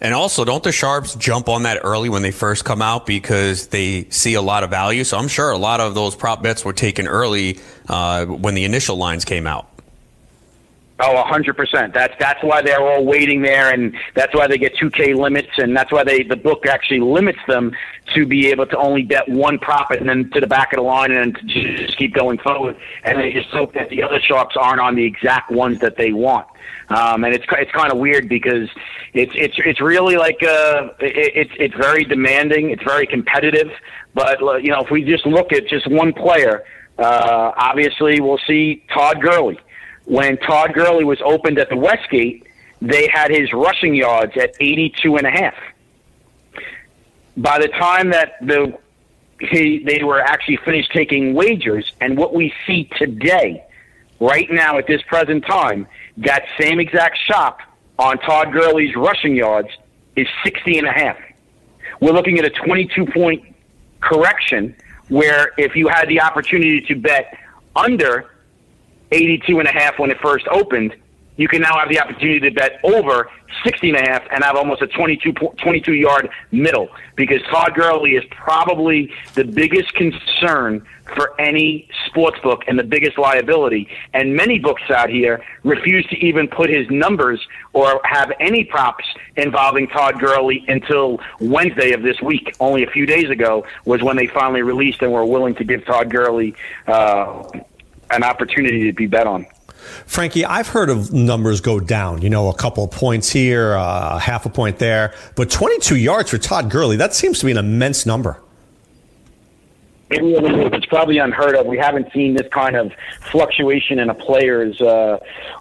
[0.00, 3.68] And also, don't the sharps jump on that early when they first come out because
[3.68, 5.04] they see a lot of value?
[5.04, 8.64] So I'm sure a lot of those prop bets were taken early uh, when the
[8.64, 9.68] initial lines came out.
[11.00, 11.92] Oh, hundred percent.
[11.92, 15.48] That's that's why they're all waiting there, and that's why they get two K limits,
[15.56, 17.72] and that's why they the book actually limits them
[18.14, 20.82] to be able to only bet one profit and then to the back of the
[20.82, 22.76] line and to just keep going forward.
[23.02, 26.12] And they just hope that the other sharps aren't on the exact ones that they
[26.12, 26.46] want.
[26.88, 28.68] Um, and it's it's kind of weird because
[29.14, 32.70] it's it's it's really like uh, it, it's it's very demanding.
[32.70, 33.70] It's very competitive.
[34.12, 36.64] But you know, if we just look at just one player,
[36.98, 39.58] uh, obviously we'll see Todd Gurley
[40.04, 42.46] when Todd Gurley was opened at the Westgate,
[42.80, 45.54] they had his rushing yards at 82 and a half.
[47.36, 48.78] By the time that the
[49.40, 53.64] he, they were actually finished taking wagers, and what we see today,
[54.20, 57.60] right now at this present time, that same exact shop
[57.98, 59.68] on Todd Gurley's rushing yards
[60.16, 61.16] is 60 and a half.
[62.00, 63.54] We're looking at a 22 point
[64.00, 64.76] correction
[65.08, 67.36] where if you had the opportunity to bet
[67.76, 68.30] under
[69.12, 70.94] 82 and a half when it first opened,
[71.36, 73.28] you can now have the opportunity to bet over
[73.64, 78.12] 60 and a half and have almost a 22, 22 yard middle because Todd Gurley
[78.12, 83.88] is probably the biggest concern for any sports book and the biggest liability.
[84.12, 89.04] And many books out here refuse to even put his numbers or have any props
[89.36, 92.54] involving Todd Gurley until Wednesday of this week.
[92.60, 95.84] Only a few days ago was when they finally released and were willing to give
[95.84, 96.54] Todd Gurley
[96.86, 97.42] uh,
[98.10, 99.46] an opportunity to be bet on.
[100.06, 104.18] Frankie, I've heard of numbers go down, you know, a couple of points here, uh,
[104.18, 107.58] half a point there, but 22 yards for Todd Gurley, that seems to be an
[107.58, 108.40] immense number.
[110.10, 110.72] It really is.
[110.74, 111.66] It's probably unheard of.
[111.66, 112.92] We haven't seen this kind of
[113.30, 115.18] fluctuation in a player's uh,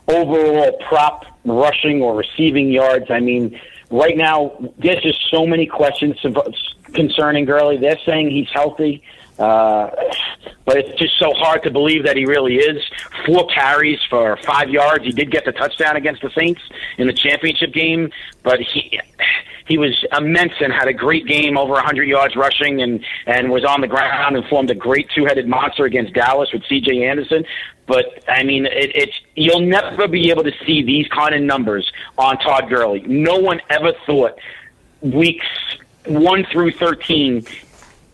[0.08, 3.10] overall prop rushing or receiving yards.
[3.10, 6.18] I mean, right now, there's just so many questions
[6.94, 7.78] concerning Gurley.
[7.78, 9.02] They're saying he's healthy.
[9.39, 9.89] Uh,
[10.65, 12.82] but it's just so hard to believe that he really is.
[13.26, 15.04] Four carries for five yards.
[15.04, 16.62] He did get the touchdown against the Saints
[16.98, 18.12] in the championship game,
[18.43, 19.00] but he
[19.65, 23.63] he was immense and had a great game, over 100 yards rushing, and and was
[23.63, 27.04] on the ground and formed a great two-headed monster against Dallas with C.J.
[27.04, 27.46] Anderson.
[27.86, 31.91] But I mean, it, it's you'll never be able to see these kind of numbers
[32.17, 33.02] on Todd Gurley.
[33.02, 34.38] No one ever thought
[35.02, 35.48] weeks
[36.06, 37.46] one through 13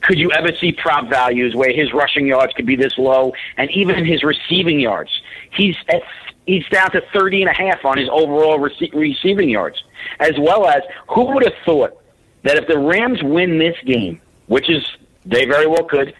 [0.09, 3.69] could you ever see prop values where his rushing yards could be this low and
[3.69, 5.11] even his receiving yards?
[5.51, 6.01] He's at,
[6.47, 9.83] he's down to 30 and a half on his overall rece- receiving yards
[10.19, 11.95] as well as who would have thought
[12.41, 14.83] that if the Rams win this game which is
[15.27, 16.15] they very well could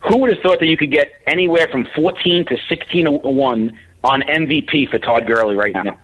[0.00, 3.78] who would have thought that you could get anywhere from 14 to 16 to 1
[4.04, 5.98] on MVP for Todd Gurley right now?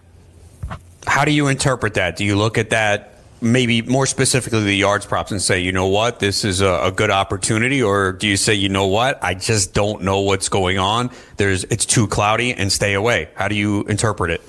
[1.05, 2.15] How do you interpret that?
[2.15, 5.87] Do you look at that maybe more specifically the yards props and say, you know
[5.87, 9.33] what, this is a, a, good opportunity, or do you say, you know what, I
[9.33, 11.11] just don't know what's going on.
[11.37, 13.29] There's it's too cloudy and stay away.
[13.35, 14.41] How do you interpret it?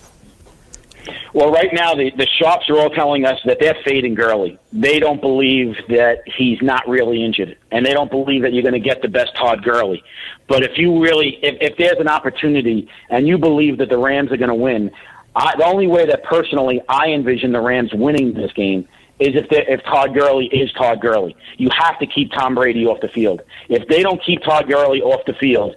[1.34, 4.58] Well, right now the the shops are all telling us that they're fading Gurley.
[4.72, 8.72] They don't believe that he's not really injured, and they don't believe that you're going
[8.72, 10.02] to get the best Todd Gurley.
[10.46, 14.32] But if you really, if, if there's an opportunity and you believe that the Rams
[14.32, 14.90] are going to win,
[15.38, 18.88] I, the only way that personally I envision the Rams winning this game
[19.20, 21.36] is if if Todd Gurley is Todd Gurley.
[21.58, 23.42] You have to keep Tom Brady off the field.
[23.68, 25.76] If they don't keep Todd Gurley off the field,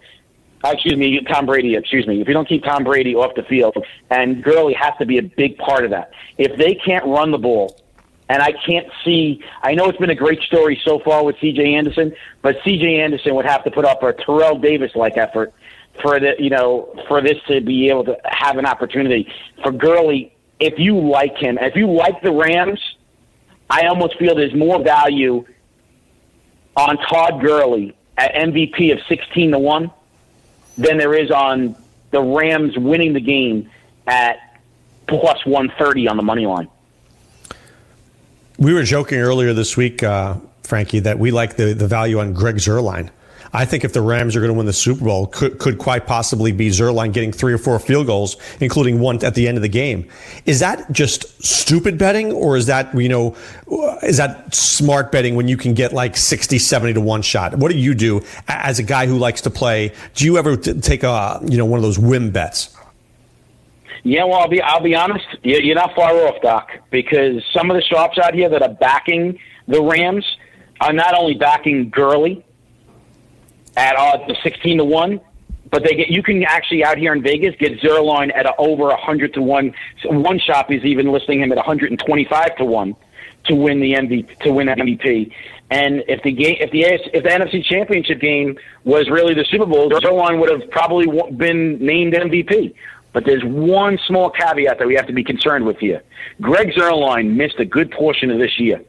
[0.65, 3.77] excuse me, Tom Brady, excuse me, if you don't keep Tom Brady off the field,
[4.09, 6.11] and Gurley has to be a big part of that.
[6.39, 7.79] If they can't run the ball,
[8.29, 11.75] and I can't see, I know it's been a great story so far with C.J.
[11.75, 13.01] Anderson, but C.J.
[13.01, 15.53] Anderson would have to put up a Terrell Davis like effort
[16.01, 19.31] for the you know for this to be able to have an opportunity
[19.63, 20.35] for Gurley.
[20.59, 22.79] If you like him, if you like the Rams,
[23.69, 25.45] I almost feel there's more value
[26.75, 29.91] on Todd Gurley at MVP of sixteen to one
[30.77, 31.75] than there is on
[32.11, 33.69] the Rams winning the game
[34.07, 34.59] at
[35.07, 36.67] plus one thirty on the money line.
[38.57, 42.33] We were joking earlier this week, uh, Frankie, that we like the, the value on
[42.33, 43.09] Greg Zuerlein.
[43.53, 46.07] I think if the Rams are going to win the Super Bowl, could, could quite
[46.07, 49.61] possibly be Zuerlein getting three or four field goals, including one at the end of
[49.61, 50.07] the game.
[50.45, 53.35] Is that just stupid betting or is that, you know,
[54.03, 57.55] is that smart betting when you can get like 60, 70 to one shot?
[57.55, 59.93] What do you do as a guy who likes to play?
[60.15, 62.75] Do you ever t- take a, you know, one of those whim bets?
[64.03, 65.25] Yeah, well, I'll be I'll be honest.
[65.43, 69.37] You're not far off, Doc, because some of the shops out here that are backing
[69.67, 70.25] the Rams
[70.79, 72.43] are not only backing Gurley,
[73.77, 75.21] at odds of 16 to 1
[75.69, 78.85] but they get you can actually out here in Vegas get Zuerlein at a, over
[78.85, 79.73] 100 to 1
[80.05, 82.95] one shop is even listing him at 125 to 1
[83.45, 85.31] to win the MVP to win MVP
[85.69, 89.65] and if the game if the if the NFC championship game was really the Super
[89.65, 91.07] Bowl Zuerlein would have probably
[91.37, 92.73] been named MVP
[93.13, 96.01] but there's one small caveat that we have to be concerned with here.
[96.39, 98.81] Greg Zuerlein missed a good portion of this year.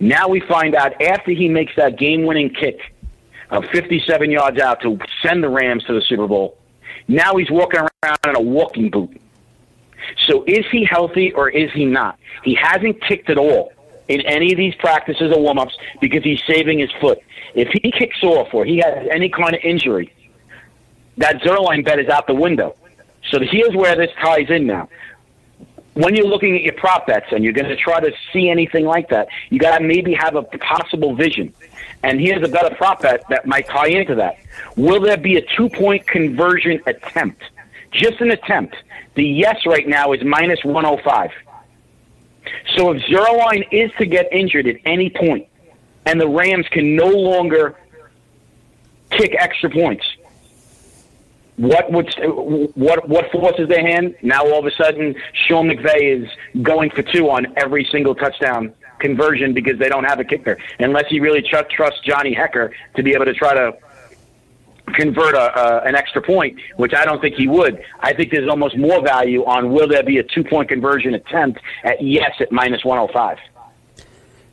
[0.00, 2.80] Now we find out after he makes that game-winning kick
[3.50, 6.58] of 57 yards out to send the Rams to the Super Bowl.
[7.06, 9.20] Now he's walking around in a walking boot.
[10.26, 12.18] So is he healthy or is he not?
[12.44, 13.72] He hasn't kicked at all
[14.08, 17.18] in any of these practices or warm ups because he's saving his foot.
[17.54, 20.12] If he kicks off or he has any kind of injury,
[21.18, 22.76] that Zuerlein bet is out the window.
[23.30, 24.88] So here's where this ties in now.
[25.94, 28.84] When you're looking at your prop bets and you're going to try to see anything
[28.84, 31.52] like that, you got to maybe have a possible vision.
[32.02, 34.38] And here's a better prop bet that might tie into that.
[34.76, 37.42] Will there be a two point conversion attempt?
[37.90, 38.76] Just an attempt.
[39.14, 41.30] The yes right now is minus 105.
[42.76, 45.48] So if Zuerlein is to get injured at any point,
[46.06, 47.74] and the Rams can no longer
[49.10, 50.04] kick extra points,
[51.56, 52.14] what would
[52.76, 54.14] what what forces their hand?
[54.22, 56.30] Now all of a sudden, Sean McVay is
[56.62, 61.10] going for two on every single touchdown conversion because they don't have a kicker, unless
[61.10, 63.76] you really tr- trust Johnny Hekker to be able to try to
[64.94, 67.82] convert a, an extra point, which I don't think he would.
[68.00, 71.60] I think there's almost more value on will there be a two point conversion attempt
[71.84, 73.38] at yes at minus 105.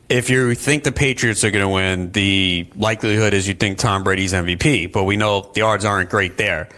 [0.08, 4.04] If you think the Patriots are going to win, the likelihood is you think Tom
[4.04, 6.70] Brady's MVP, but we know the odds aren't great there.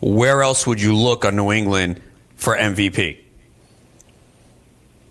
[0.00, 2.02] Where else would you look on New England
[2.36, 3.18] for MVP?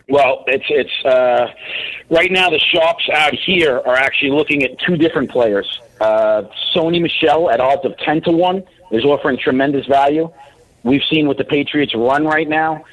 [0.07, 1.47] Well, it's it's uh,
[2.11, 5.81] right now the shops out here are actually looking at two different players.
[5.99, 6.43] Uh,
[6.75, 10.31] Sony Michel at odds of ten to one is offering tremendous value.
[10.83, 12.85] We've seen what the Patriots run right now,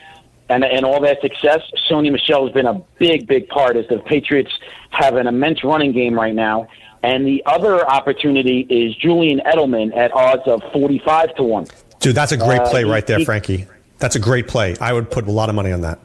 [0.49, 1.61] and and all that success.
[1.91, 4.53] Sony Michel has been a big big part as the Patriots
[4.91, 6.67] have an immense running game right now.
[7.03, 11.67] And the other opportunity is Julian Edelman at odds of forty five to one.
[12.01, 13.67] Dude, that's a great uh, play uh, right there, he, Frankie.
[13.99, 14.77] That's a great play.
[14.81, 15.99] I would put a lot of money on that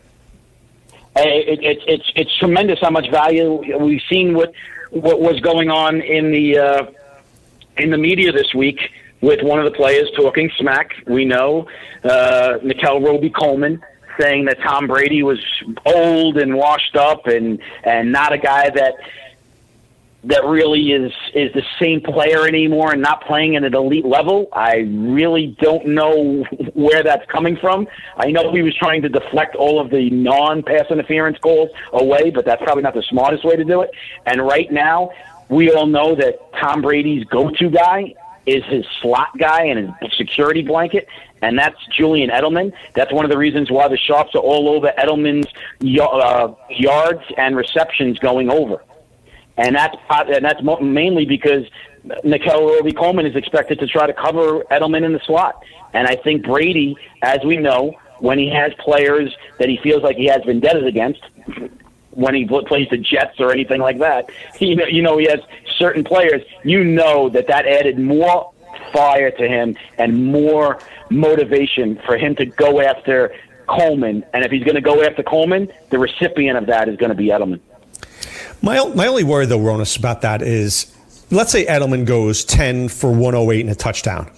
[1.26, 4.34] it, it, it's it's tremendous how much value we've seen.
[4.34, 4.54] What
[4.92, 6.86] what was going on in the uh,
[7.78, 8.80] in the media this week
[9.22, 10.92] with one of the players talking smack.
[11.08, 11.68] We know
[12.04, 13.82] uh, Nickell Robey-Coleman
[14.20, 15.40] saying that Tom Brady was
[15.86, 18.94] old and washed up and and not a guy that
[20.24, 24.48] that really is is the same player anymore and not playing at an elite level.
[24.52, 27.88] I really don't know where that's coming from.
[28.18, 32.46] I know he was trying to deflect all of the non-pass interference calls away, but
[32.46, 33.92] that's probably not the smartest way to do it.
[34.26, 35.12] And right now,
[35.50, 38.14] we all know that Tom Brady's go-to guy
[38.46, 41.08] is his slot guy and his security blanket,
[41.42, 42.74] and that's Julian Edelman.
[42.96, 45.48] That's one of the reasons why the Sharps are all over Edelman's
[46.02, 48.82] uh, yards and receptions going over
[49.58, 51.66] and that's and that's mainly because
[52.24, 56.44] Nickell Robey-Coleman is expected to try to cover Edelman in the slot, and I think
[56.44, 60.86] Brady, as we know, when he has players that he feels like he has vendettas
[60.86, 61.22] against.
[62.12, 65.40] When he plays the Jets or anything like that, you know, you know he has
[65.78, 66.42] certain players.
[66.64, 68.52] You know that that added more
[68.92, 70.80] fire to him and more
[71.12, 73.36] motivation for him to go after
[73.68, 74.26] Coleman.
[74.34, 77.16] And if he's going to go after Coleman, the recipient of that is going to
[77.16, 77.60] be Edelman.
[78.62, 80.92] My, my only worry, though, Ronis, about that is
[81.32, 84.30] let's say Edelman goes 10 for 108 and a touchdown.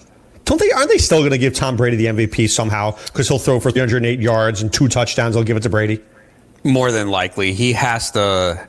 [0.44, 0.70] Don't they?
[0.72, 3.70] Aren't they still going to give Tom Brady the MVP somehow because he'll throw for
[3.70, 5.34] 308 yards and two touchdowns?
[5.34, 6.00] They'll give it to Brady.
[6.64, 8.68] More than likely, he has to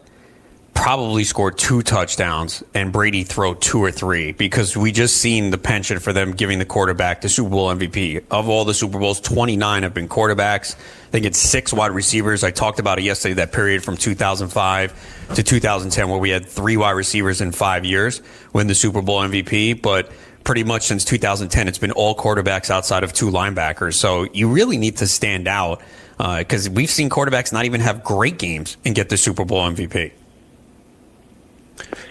[0.81, 5.57] probably score two touchdowns and Brady throw two or three because we just seen the
[5.59, 8.23] penchant for them giving the quarterback the Super Bowl MVP.
[8.31, 10.73] Of all the Super Bowls, 29 have been quarterbacks.
[10.73, 12.43] I think it's six wide receivers.
[12.43, 16.77] I talked about it yesterday, that period from 2005 to 2010 where we had three
[16.77, 19.83] wide receivers in five years win the Super Bowl MVP.
[19.83, 20.11] But
[20.43, 23.93] pretty much since 2010, it's been all quarterbacks outside of two linebackers.
[23.93, 25.79] So you really need to stand out
[26.17, 29.61] because uh, we've seen quarterbacks not even have great games and get the Super Bowl
[29.61, 30.13] MVP.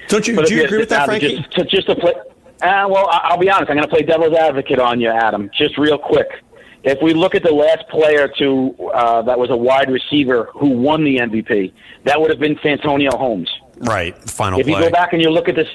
[0.08, 0.44] Don't you?
[0.44, 1.36] do you agree with that, Frankie?
[1.36, 2.12] Just to, just to play.
[2.62, 3.70] Uh, well, I'll be honest.
[3.70, 5.50] I'm going to play devil's advocate on you, Adam.
[5.56, 6.28] Just real quick.
[6.82, 10.70] If we look at the last player to uh, that was a wide receiver who
[10.70, 11.72] won the MVP,
[12.04, 13.50] that would have been Santonio Holmes.
[13.80, 14.60] Right, final.
[14.60, 14.76] If play.
[14.76, 15.68] you go back and you look at this,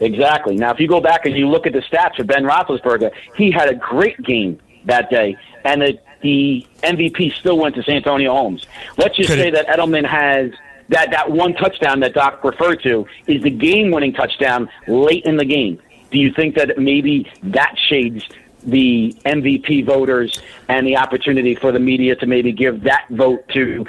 [0.00, 0.56] exactly.
[0.56, 3.50] Now, if you go back and you look at the stats for Ben Roethlisberger, he
[3.50, 8.64] had a great game that day, and the, the MVP still went to Santonio Holmes.
[8.96, 10.52] Let's just Could say it, that Edelman has
[10.88, 15.44] that that one touchdown that Doc referred to is the game-winning touchdown late in the
[15.44, 15.80] game.
[16.10, 18.26] Do you think that maybe that shades
[18.62, 23.86] the MVP voters and the opportunity for the media to maybe give that vote to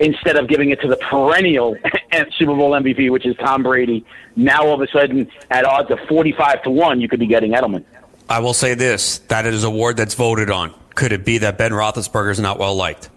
[0.00, 1.76] instead of giving it to the perennial
[2.38, 4.04] Super Bowl MVP, which is Tom Brady.
[4.36, 7.52] Now all of a sudden, at odds of forty-five to one, you could be getting
[7.52, 7.84] Edelman.
[8.28, 10.74] I will say this: that is a award that's voted on.
[10.94, 13.10] Could it be that Ben Roethlisberger is not well liked?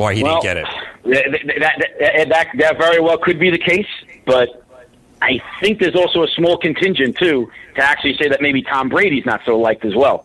[0.00, 0.66] Why he well, didn't get it?
[1.04, 1.76] That,
[2.16, 3.86] that, that, that very well could be the case,
[4.24, 4.64] but
[5.20, 9.26] I think there's also a small contingent too to actually say that maybe Tom Brady's
[9.26, 10.24] not so liked as well.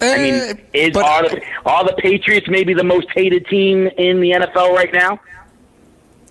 [0.00, 3.88] I mean, eh, is but, are the, are the Patriots maybe the most hated team
[3.98, 5.18] in the NFL right now?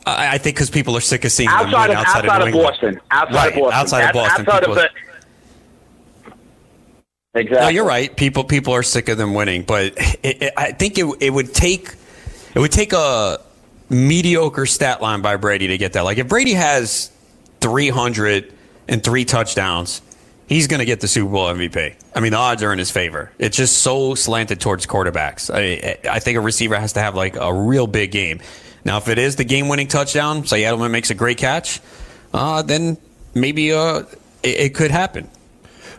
[0.05, 3.01] I think because people are sick of seeing outside them of, outside, outside of, Boston,
[3.11, 4.89] outside right, of Boston, outside of Boston, outside of the.
[7.33, 7.65] Exactly.
[7.65, 8.15] No, you're right.
[8.15, 9.91] People people are sick of them winning, but
[10.23, 11.93] it, it, I think it it would take
[12.55, 13.39] it would take a
[13.89, 16.01] mediocre stat line by Brady to get that.
[16.01, 17.11] Like if Brady has
[17.61, 18.51] 300
[18.87, 20.01] and three touchdowns,
[20.47, 21.95] he's going to get the Super Bowl MVP.
[22.15, 23.31] I mean, the odds are in his favor.
[23.37, 25.53] It's just so slanted towards quarterbacks.
[25.53, 28.41] I, I think a receiver has to have like a real big game.
[28.85, 31.81] Now, if it is the game-winning touchdown, say Edelman makes a great catch,
[32.33, 32.97] uh, then
[33.33, 34.03] maybe uh,
[34.43, 35.29] it, it could happen.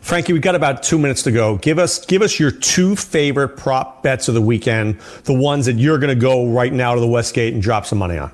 [0.06, 1.56] Frankie, we've got about two minutes to go.
[1.56, 5.78] Give us give us your two favorite prop bets of the weekend, the ones that
[5.78, 8.30] you're going to go right now to the Westgate and drop some money on.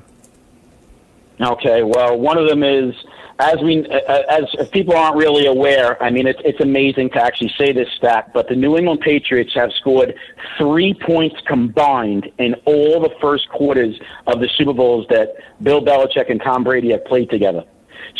[1.40, 2.94] Okay, well, one of them is
[3.38, 6.00] as we as people aren't really aware.
[6.02, 9.54] I mean, it's it's amazing to actually say this stat, but the New England Patriots
[9.54, 10.14] have scored
[10.58, 16.30] three points combined in all the first quarters of the Super Bowls that Bill Belichick
[16.30, 17.64] and Tom Brady have played together.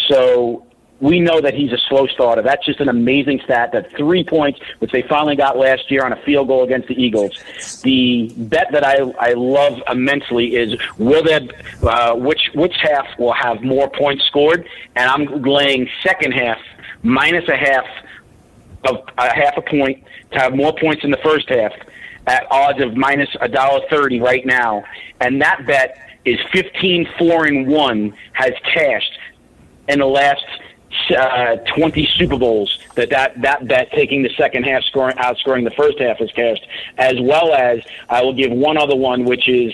[0.09, 0.67] So
[1.03, 2.43] we know that he's a slow starter.
[2.43, 3.73] That's just an amazing stat.
[3.73, 6.95] That three points, which they finally got last year on a field goal against the
[6.95, 7.83] Eagles.
[7.83, 11.41] The bet that I I love immensely is will there
[11.83, 16.59] uh, which which half will have more points scored, and I'm laying second half
[17.03, 17.85] minus a half
[18.85, 21.73] of a half a point to have more points in the first half
[22.29, 24.85] at odds of minus a dollar thirty right now,
[25.21, 29.19] and that bet is fifteen four and one has cashed
[29.89, 30.45] in the last
[31.11, 35.75] uh, 20 Super Bowls that that that bet taking the second half scoring outscoring the
[35.77, 36.67] first half is cashed,
[36.99, 39.73] as well as I will give one other one, which is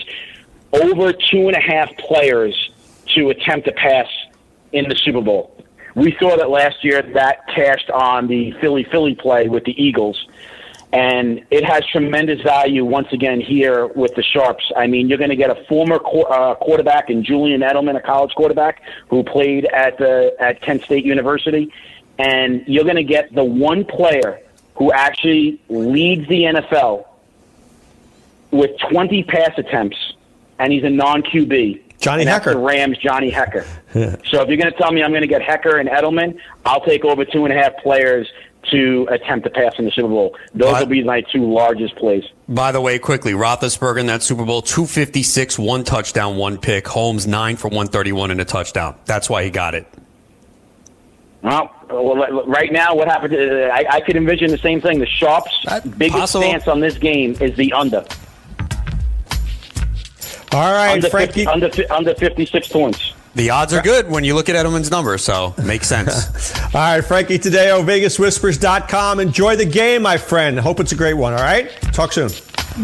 [0.73, 2.71] over two and a half players
[3.15, 4.07] to attempt a pass
[4.71, 5.55] in the Super Bowl.
[5.95, 10.27] We saw that last year that cashed on the Philly Philly play with the Eagles.
[10.91, 14.71] And it has tremendous value once again here with the Sharps.
[14.75, 18.01] I mean, you're going to get a former qu- uh, quarterback in Julian Edelman, a
[18.01, 21.71] college quarterback who played at the at Kent State University,
[22.17, 24.41] and you're going to get the one player
[24.75, 27.05] who actually leads the NFL
[28.49, 30.13] with 20 pass attempts,
[30.57, 31.83] and he's a non QB.
[31.99, 33.65] Johnny The Rams, Johnny Hekker.
[34.25, 36.81] so if you're going to tell me I'm going to get Hekker and Edelman, I'll
[36.81, 38.27] take over two and a half players
[38.71, 40.35] to attempt to pass in the Super Bowl.
[40.53, 42.23] Those But- will be my two largest plays.
[42.47, 46.87] By the way, quickly, Roethlisberger in that Super Bowl, 256, one touchdown, one pick.
[46.87, 48.95] Holmes, 9 for 131 and a touchdown.
[49.05, 49.87] That's why he got it.
[51.41, 53.33] Well, well, right now, what happened?
[53.33, 54.99] uh, I, I could envision the same thing.
[54.99, 56.41] The Sharps' That's biggest possible.
[56.47, 58.03] stance on this game is the under.
[60.51, 61.45] All right, Under, Frankie.
[61.45, 63.13] 50, under, under 56 points.
[63.35, 66.53] The odds are good when you look at Edelman's number, so makes sense.
[66.65, 69.19] All right, Frankie Tadeo, VegasWhispers.com.
[69.19, 70.59] Enjoy the game, my friend.
[70.59, 71.33] Hope it's a great one.
[71.33, 72.31] All right, talk soon.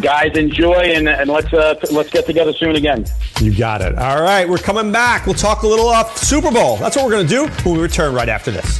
[0.01, 3.05] Guys, enjoy and, and let's uh, let's get together soon again.
[3.39, 3.97] You got it.
[3.97, 5.25] All right, we're coming back.
[5.25, 6.77] We'll talk a little off Super Bowl.
[6.77, 8.79] That's what we're going to do when we return right after this.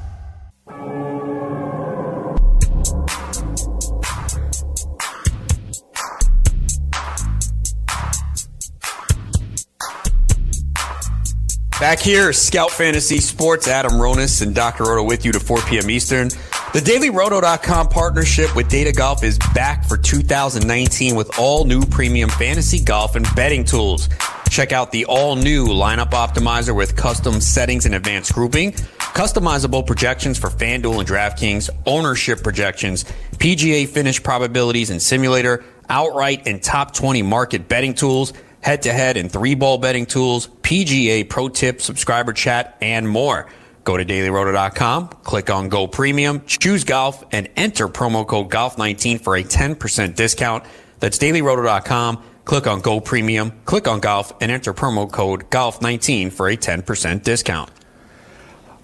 [11.81, 14.83] Back here, Scout Fantasy Sports, Adam Ronis and Dr.
[14.83, 15.89] Roto with you to 4 p.m.
[15.89, 16.27] Eastern.
[16.27, 22.79] The DailyRoto.com partnership with Data Golf is back for 2019 with all new premium fantasy
[22.79, 24.09] golf and betting tools.
[24.51, 30.37] Check out the all new lineup optimizer with custom settings and advanced grouping, customizable projections
[30.37, 33.05] for FanDuel and DraftKings, ownership projections,
[33.37, 39.17] PGA finish probabilities and simulator, outright and top 20 market betting tools, head to head
[39.17, 43.47] and three ball betting tools, PGA pro tip, subscriber chat, and more.
[43.83, 49.35] Go to dailyroto.com, click on Go Premium, choose golf, and enter promo code GOLF19 for
[49.35, 50.63] a 10% discount.
[50.99, 52.23] That's dailyroto.com.
[52.45, 57.23] Click on Go Premium, click on Golf, and enter promo code GOLF19 for a 10%
[57.23, 57.69] discount.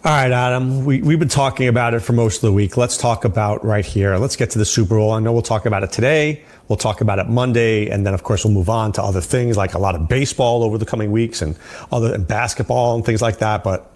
[0.07, 2.77] All right, Adam, we, we've been talking about it for most of the week.
[2.77, 4.15] Let's talk about right here.
[4.15, 5.11] Let's get to the Super Bowl.
[5.11, 6.43] I know we'll talk about it today.
[6.69, 7.89] We'll talk about it Monday.
[7.89, 10.63] And then, of course, we'll move on to other things like a lot of baseball
[10.63, 11.57] over the coming weeks and
[11.91, 13.65] other and basketball and things like that.
[13.65, 13.91] But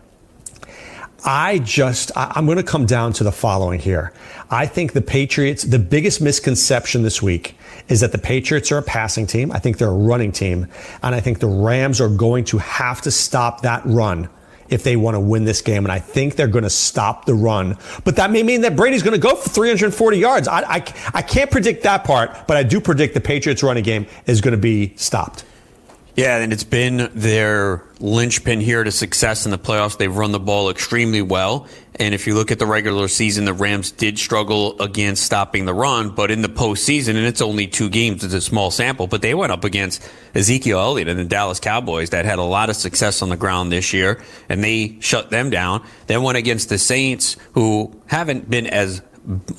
[1.23, 4.11] I just, I, I'm going to come down to the following here.
[4.49, 7.55] I think the Patriots, the biggest misconception this week
[7.87, 9.49] is that the Patriots are a passing team.
[9.53, 10.67] I think they're a running team.
[11.03, 14.27] And I think the Rams are going to have to stop that run
[14.71, 15.85] if they want to win this game.
[15.85, 17.77] And I think they're going to stop the run.
[18.03, 20.47] But that may mean that Brady's going to go for 340 yards.
[20.47, 20.75] I, I,
[21.13, 24.53] I can't predict that part, but I do predict the Patriots running game is going
[24.53, 25.43] to be stopped.
[26.15, 29.97] Yeah, and it's been their linchpin here to success in the playoffs.
[29.97, 31.67] They've run the ball extremely well.
[32.01, 35.73] And if you look at the regular season, the Rams did struggle against stopping the
[35.75, 36.09] run.
[36.09, 39.35] But in the postseason, and it's only two games, it's a small sample, but they
[39.35, 40.01] went up against
[40.33, 43.71] Ezekiel Elliott and the Dallas Cowboys that had a lot of success on the ground
[43.71, 45.85] this year, and they shut them down.
[46.07, 49.03] Then went against the Saints, who haven't been as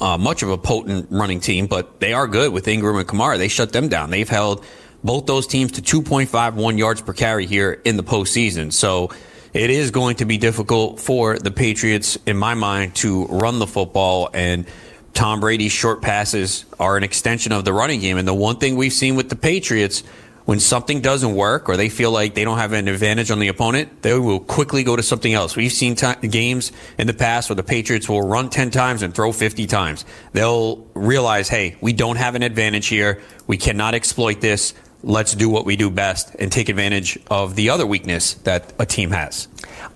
[0.00, 3.38] uh, much of a potent running team, but they are good with Ingram and Kamara.
[3.38, 4.10] They shut them down.
[4.10, 4.64] They've held
[5.04, 8.72] both those teams to 2.51 yards per carry here in the postseason.
[8.72, 9.10] So
[9.52, 13.66] it is going to be difficult for the Patriots, in my mind, to run the
[13.66, 14.30] football.
[14.32, 14.66] And
[15.12, 18.16] Tom Brady's short passes are an extension of the running game.
[18.16, 20.02] And the one thing we've seen with the Patriots,
[20.46, 23.48] when something doesn't work or they feel like they don't have an advantage on the
[23.48, 25.54] opponent, they will quickly go to something else.
[25.54, 29.14] We've seen t- games in the past where the Patriots will run 10 times and
[29.14, 30.06] throw 50 times.
[30.32, 33.20] They'll realize, hey, we don't have an advantage here.
[33.46, 34.72] We cannot exploit this
[35.02, 38.86] let's do what we do best and take advantage of the other weakness that a
[38.86, 39.48] team has.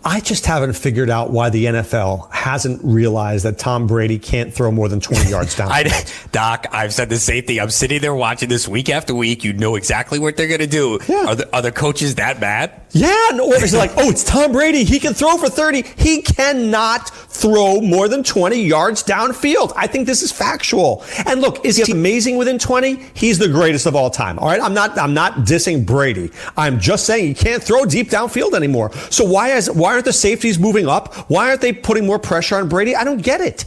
[0.04, 4.70] I just haven't figured out why the NFL hasn't realized that Tom Brady can't throw
[4.70, 5.68] more than 20 yards down.
[5.72, 7.58] I, Doc, I've said the same thing.
[7.58, 9.44] I'm sitting there watching this week after week.
[9.44, 11.00] You know exactly what they're going to do.
[11.08, 11.26] Yeah.
[11.26, 12.82] Are, the, are the coaches that bad?
[12.90, 14.84] Yeah, or is it like, oh, it's Tom Brady.
[14.84, 15.82] He can throw for 30.
[15.82, 19.72] He cannot throw more than 20 yards downfield.
[19.76, 21.04] I think this is factual.
[21.26, 22.94] And look, is he amazing within 20?
[23.12, 24.38] He's the greatest of all time.
[24.38, 24.60] All right.
[24.60, 26.30] I'm not, I'm not dissing Brady.
[26.56, 28.92] I'm just saying he can't throw deep downfield anymore.
[29.10, 31.14] So why is, why aren't the safeties moving up?
[31.30, 32.94] Why aren't they putting more pressure on Brady?
[32.96, 33.64] I don't get it.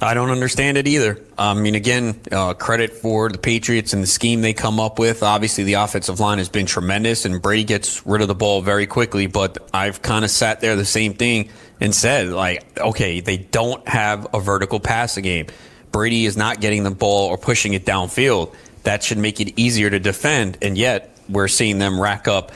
[0.00, 1.18] I don't understand it either.
[1.38, 5.22] I mean, again, uh, credit for the Patriots and the scheme they come up with.
[5.22, 8.86] Obviously, the offensive line has been tremendous, and Brady gets rid of the ball very
[8.86, 9.28] quickly.
[9.28, 11.48] But I've kind of sat there the same thing
[11.80, 15.46] and said, like, okay, they don't have a vertical passing game.
[15.90, 18.54] Brady is not getting the ball or pushing it downfield.
[18.84, 22.52] That should make it easier to defend, and yet we're seeing them rack up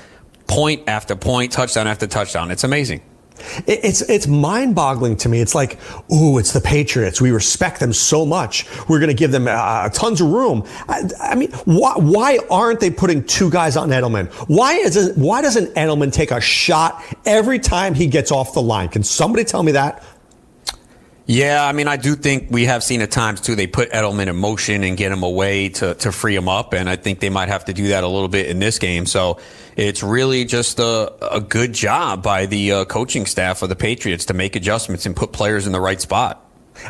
[0.46, 2.50] point after point, touchdown after touchdown.
[2.50, 3.02] It's amazing.
[3.66, 5.40] It's it's mind boggling to me.
[5.40, 5.78] It's like,
[6.12, 7.20] ooh, it's the Patriots.
[7.20, 8.66] We respect them so much.
[8.88, 10.66] We're going to give them uh, tons of room.
[10.88, 14.28] I, I mean, why, why, aren't they putting two guys on Edelman?
[14.48, 18.62] Why is it, why doesn't Edelman take a shot every time he gets off the
[18.62, 18.88] line?
[18.88, 20.02] Can somebody tell me that?
[21.30, 23.54] Yeah, I mean, I do think we have seen at times too.
[23.54, 26.88] They put Edelman in motion and get him away to to free him up, and
[26.88, 29.04] I think they might have to do that a little bit in this game.
[29.04, 29.38] So
[29.76, 34.24] it's really just a, a good job by the uh, coaching staff of the Patriots
[34.24, 36.42] to make adjustments and put players in the right spot.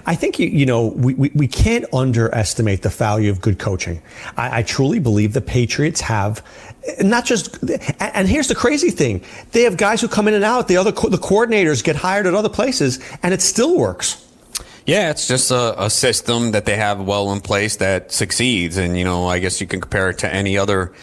[0.07, 4.03] I think, you, you know, we, we, we, can't underestimate the value of good coaching.
[4.37, 6.45] I, I, truly believe the Patriots have
[7.01, 7.59] not just,
[7.99, 9.23] and here's the crazy thing.
[9.53, 10.69] They have guys who come in and out.
[10.69, 14.28] The other, the coordinators get hired at other places and it still works.
[14.89, 18.79] Yeah, it's just a, a, system that they have well in place that succeeds.
[18.79, 20.95] And, you know, I guess you can compare it to any other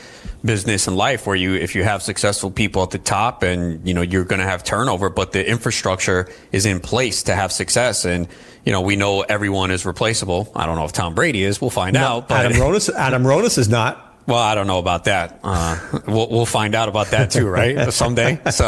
[0.44, 3.94] business in life where you, if you have successful people at the top and, you
[3.94, 8.06] know, you're going to have turnover, but the infrastructure is in place to have success.
[8.06, 8.28] And,
[8.66, 10.52] you know, we know everyone is replaceable.
[10.56, 11.62] I don't know if Tom Brady is.
[11.62, 12.28] We'll find no, out.
[12.28, 14.02] But Adam Ronis, Adam Ronis is not.
[14.26, 15.40] Well, I don't know about that.
[15.44, 17.94] Uh, we'll, we'll find out about that too, right?
[17.94, 18.42] Someday.
[18.50, 18.66] So,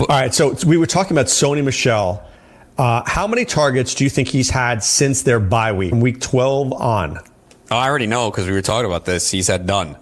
[0.00, 0.32] all right.
[0.32, 2.26] So we were talking about Sony Michel
[2.78, 6.20] uh, how many targets do you think he's had since their bye week, from week
[6.20, 7.18] 12 on?
[7.70, 9.30] Oh, I already know because we were talking about this.
[9.30, 9.96] He's had none.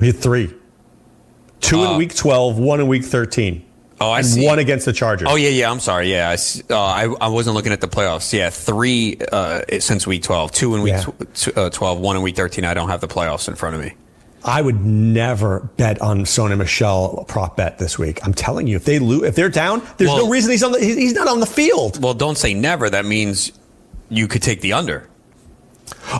[0.00, 0.54] He had three.
[1.60, 3.64] Two uh, in week 12, one in week 13.
[3.98, 4.44] Oh, I and see.
[4.44, 5.28] One against the Chargers.
[5.30, 5.70] Oh, yeah, yeah.
[5.70, 6.12] I'm sorry.
[6.12, 8.30] Yeah, I, uh, I, I, wasn't looking at the playoffs.
[8.30, 11.04] Yeah, three uh, since week 12, two in week yeah.
[11.32, 12.64] tw- uh, 12, one in week 13.
[12.64, 13.94] I don't have the playoffs in front of me.
[14.46, 18.24] I would never bet on Sony Michel prop bet this week.
[18.24, 20.70] I'm telling you, if they lose, if they're down, there's well, no reason he's on
[20.70, 22.00] the, he's not on the field.
[22.00, 22.88] Well, don't say never.
[22.88, 23.50] That means
[24.08, 25.08] you could take the under.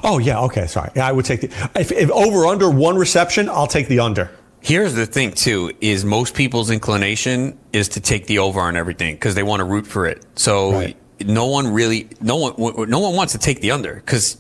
[0.03, 0.91] Oh yeah, okay, sorry.
[0.97, 4.29] Yeah, I would take the if, if over under one reception, I'll take the under.
[4.61, 9.15] Here's the thing too: is most people's inclination is to take the over on everything
[9.15, 10.25] because they want to root for it.
[10.35, 10.73] So.
[10.73, 14.37] Right no one really, no one, no one wants to take the under because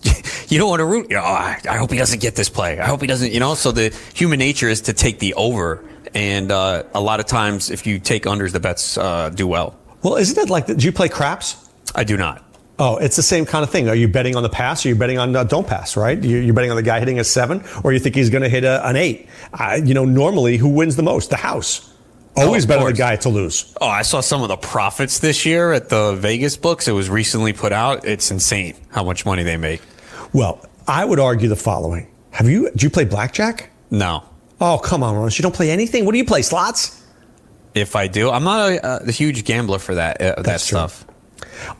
[0.50, 1.08] you don't want to root.
[1.10, 2.78] You know, oh, I, I, hope he doesn't get this play.
[2.78, 3.32] I hope he doesn't.
[3.32, 7.20] You know, so the human nature is to take the over, and uh, a lot
[7.20, 9.76] of times, if you take unders, the bets uh, do well.
[10.02, 10.66] Well, isn't it like?
[10.66, 11.70] Do you play craps?
[11.94, 12.42] I do not.
[12.78, 13.88] Oh, it's the same kind of thing.
[13.88, 14.84] Are you betting on the pass?
[14.84, 15.96] Or are you betting on uh, don't pass?
[15.96, 16.22] Right?
[16.22, 18.50] You, are betting on the guy hitting a seven, or you think he's going to
[18.50, 19.28] hit a, an eight?
[19.82, 21.30] you know, normally, who wins the most?
[21.30, 21.90] The house.
[22.36, 23.74] Always oh, better the guy to lose.
[23.80, 26.86] Oh, I saw some of the profits this year at the Vegas books.
[26.86, 28.04] It was recently put out.
[28.04, 29.80] It's insane how much money they make.
[30.32, 32.70] Well, I would argue the following: Have you?
[32.70, 33.70] Do you play blackjack?
[33.90, 34.22] No.
[34.60, 35.30] Oh, come on, Ron.
[35.32, 36.04] You don't play anything.
[36.04, 36.42] What do you play?
[36.42, 37.02] Slots?
[37.74, 41.06] If I do, I'm not a, a huge gambler for that uh, that stuff.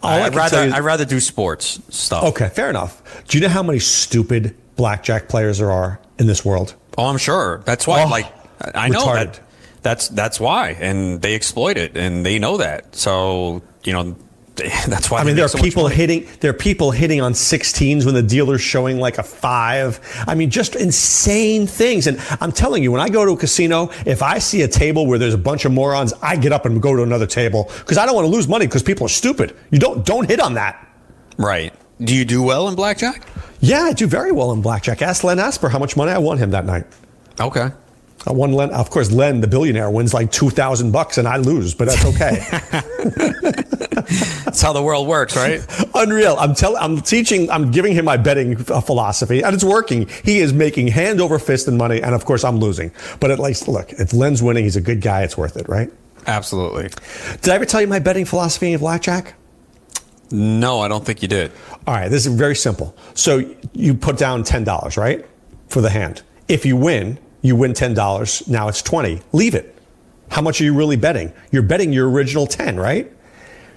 [0.02, 2.24] I, would rather I'd rather do sports stuff.
[2.24, 3.02] Okay, fair enough.
[3.28, 6.74] Do you know how many stupid blackjack players there are in this world?
[6.96, 7.62] Oh, I'm sure.
[7.64, 8.04] That's why.
[8.04, 8.32] Oh, like,
[8.74, 9.34] I know retarded.
[9.34, 9.45] that
[9.86, 12.96] that's that's why, and they exploit it, and they know that.
[12.96, 14.16] So you know,
[14.56, 15.20] that's why.
[15.20, 16.26] I mean, there are so people hitting.
[16.40, 20.00] There are people hitting on 16s when the dealer's showing like a five.
[20.26, 22.08] I mean, just insane things.
[22.08, 25.06] And I'm telling you, when I go to a casino, if I see a table
[25.06, 27.96] where there's a bunch of morons, I get up and go to another table because
[27.96, 29.56] I don't want to lose money because people are stupid.
[29.70, 30.84] You don't don't hit on that.
[31.38, 31.72] Right.
[32.00, 33.24] Do you do well in blackjack?
[33.60, 35.00] Yeah, I do very well in blackjack.
[35.00, 36.86] Ask Len Asper how much money I won him that night.
[37.38, 37.70] Okay.
[38.26, 41.28] Uh, I won Len, of course, Len, the billionaire, wins like two thousand bucks, and
[41.28, 42.44] I lose, but that's okay.
[44.44, 45.64] that's how the world works, right?
[45.94, 46.36] Unreal.
[46.38, 50.08] I'm telling, I'm teaching, I'm giving him my betting uh, philosophy, and it's working.
[50.24, 52.92] He is making hand over fist in money, and of course, I'm losing.
[53.20, 55.22] But at least, look, if Len's winning, he's a good guy.
[55.22, 55.92] It's worth it, right?
[56.26, 56.88] Absolutely.
[57.42, 59.34] Did I ever tell you my betting philosophy of blackjack?
[60.32, 61.52] No, I don't think you did.
[61.86, 62.96] All right, this is very simple.
[63.14, 65.24] So you put down ten dollars, right,
[65.68, 68.48] for the hand If you win, you win $10.
[68.48, 69.20] Now it's 20.
[69.32, 69.76] Leave it.
[70.30, 71.32] How much are you really betting?
[71.50, 73.12] You're betting your original 10, right?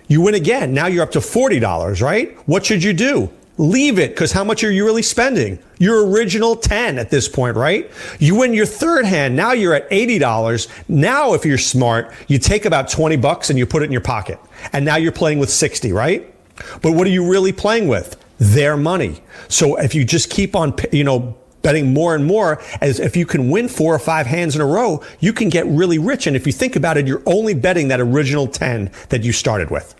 [0.08, 0.74] You win again.
[0.74, 2.36] Now you're up to $40, right?
[2.48, 3.30] What should you do?
[3.58, 5.60] Leave it because how much are you really spending?
[5.80, 7.92] Your original 10 at this point, right?
[8.18, 9.36] You win your third hand.
[9.36, 10.68] Now you're at $80.
[10.88, 14.02] Now, if you're smart, you take about 20 bucks and you put it in your
[14.02, 14.40] pocket.
[14.72, 16.34] And now you're playing with 60, right?
[16.82, 18.16] But what are you really playing with?
[18.40, 19.22] Their money.
[19.50, 23.26] So if you just keep on, you know, betting more and more as if you
[23.26, 26.28] can win four or five hands in a row, you can get really rich.
[26.28, 29.70] And if you think about it, you're only betting that original 10 that you started
[29.70, 29.96] with.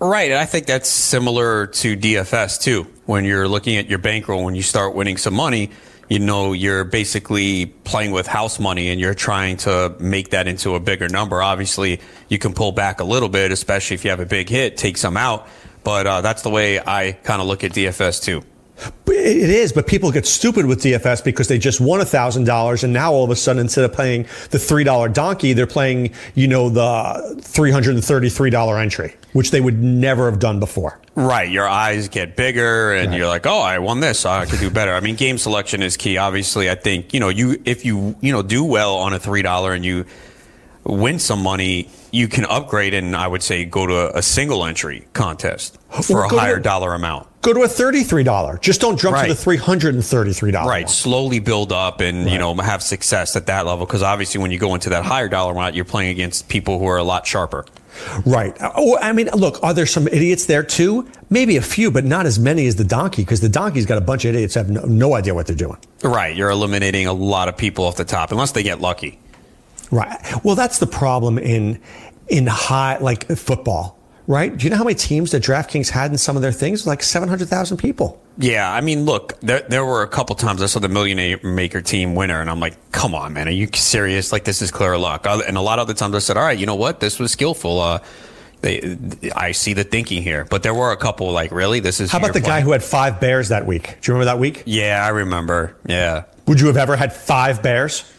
[0.00, 0.30] Right.
[0.30, 2.86] And I think that's similar to DFS too.
[3.06, 5.70] When you're looking at your bankroll, when you start winning some money,
[6.08, 10.74] you know, you're basically playing with house money and you're trying to make that into
[10.74, 11.42] a bigger number.
[11.42, 14.76] Obviously, you can pull back a little bit, especially if you have a big hit,
[14.76, 15.48] take some out.
[15.82, 18.42] But uh, that's the way I kind of look at DFS too.
[19.06, 22.92] It is, but people get stupid with DFS because they just won thousand dollars, and
[22.92, 26.48] now all of a sudden, instead of playing the three dollar donkey, they're playing, you
[26.48, 30.58] know, the three hundred and thirty three dollar entry, which they would never have done
[30.58, 30.98] before.
[31.14, 33.18] Right, your eyes get bigger, and right.
[33.18, 35.96] you're like, "Oh, I won this, I could do better." I mean, game selection is
[35.96, 36.18] key.
[36.18, 39.42] Obviously, I think you know you if you you know do well on a three
[39.42, 40.06] dollar and you
[40.82, 45.06] win some money, you can upgrade and I would say go to a single entry
[45.12, 47.26] contest for well, a higher to, dollar amount.
[47.42, 48.60] Go to a $33.
[48.60, 49.28] Just don't jump right.
[49.28, 50.64] to the $333.
[50.64, 50.88] Right.
[50.88, 52.32] Slowly build up and, right.
[52.32, 53.84] you know, have success at that level.
[53.84, 56.86] Cause obviously when you go into that higher dollar amount, you're playing against people who
[56.86, 57.66] are a lot sharper.
[58.24, 58.60] Right.
[58.60, 61.08] Uh, oh, I mean, look, are there some idiots there too?
[61.30, 64.00] Maybe a few, but not as many as the donkey, because the donkey's got a
[64.00, 65.78] bunch of idiots have no, no idea what they're doing.
[66.02, 66.34] Right.
[66.34, 69.18] You're eliminating a lot of people off the top, unless they get lucky.
[69.94, 70.44] Right.
[70.44, 71.80] Well, that's the problem in
[72.26, 74.56] in high like football, right?
[74.56, 76.84] Do you know how many teams that DraftKings had in some of their things?
[76.84, 78.20] Like seven hundred thousand people.
[78.36, 81.80] Yeah, I mean, look, there, there were a couple times I saw the Millionaire Maker
[81.80, 84.32] team winner, and I'm like, come on, man, are you serious?
[84.32, 85.24] Like, this is clear luck.
[85.28, 86.98] And a lot of the times I said, all right, you know what?
[86.98, 87.78] This was skillful.
[87.80, 88.00] Uh,
[88.62, 88.96] they,
[89.36, 92.10] I see the thinking here, but there were a couple like, really, this is.
[92.10, 93.84] How about the guy who had five bears that week?
[93.84, 94.64] Do you remember that week?
[94.66, 95.76] Yeah, I remember.
[95.86, 96.24] Yeah.
[96.48, 98.10] Would you have ever had five bears?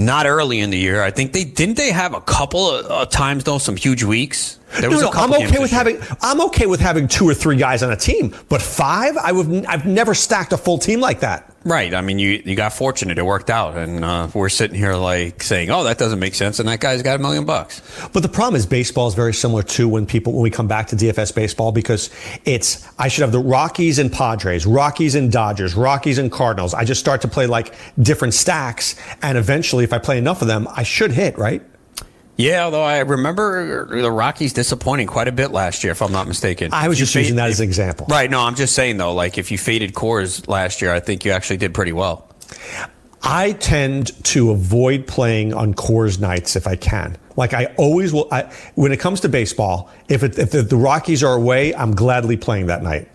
[0.00, 1.02] Not early in the year.
[1.02, 4.58] I think they didn't they have a couple of uh, times though some huge weeks.
[4.80, 7.56] There was no, no, I'm okay with having I'm okay with having two or three
[7.56, 11.20] guys on a team, but five, I would I've never stacked a full team like
[11.20, 11.49] that.
[11.62, 11.92] Right.
[11.92, 15.42] I mean, you you got fortunate; it worked out, and uh, we're sitting here like
[15.42, 17.82] saying, "Oh, that doesn't make sense," and that guy's got a million bucks.
[18.14, 20.86] But the problem is, baseball is very similar to when people when we come back
[20.88, 22.08] to DFS baseball because
[22.46, 26.72] it's I should have the Rockies and Padres, Rockies and Dodgers, Rockies and Cardinals.
[26.72, 30.48] I just start to play like different stacks, and eventually, if I play enough of
[30.48, 31.62] them, I should hit right.
[32.40, 36.26] Yeah, although I remember the Rockies disappointing quite a bit last year, if I'm not
[36.26, 36.70] mistaken.
[36.72, 38.06] I was just using that as an example.
[38.08, 38.30] Right.
[38.30, 41.32] No, I'm just saying though, like if you faded Coors last year, I think you
[41.32, 42.28] actually did pretty well.
[43.22, 47.18] I tend to avoid playing on Coors nights if I can.
[47.36, 48.28] Like I always will.
[48.32, 51.94] I, when it comes to baseball, if, it, if the, the Rockies are away, I'm
[51.94, 53.08] gladly playing that night.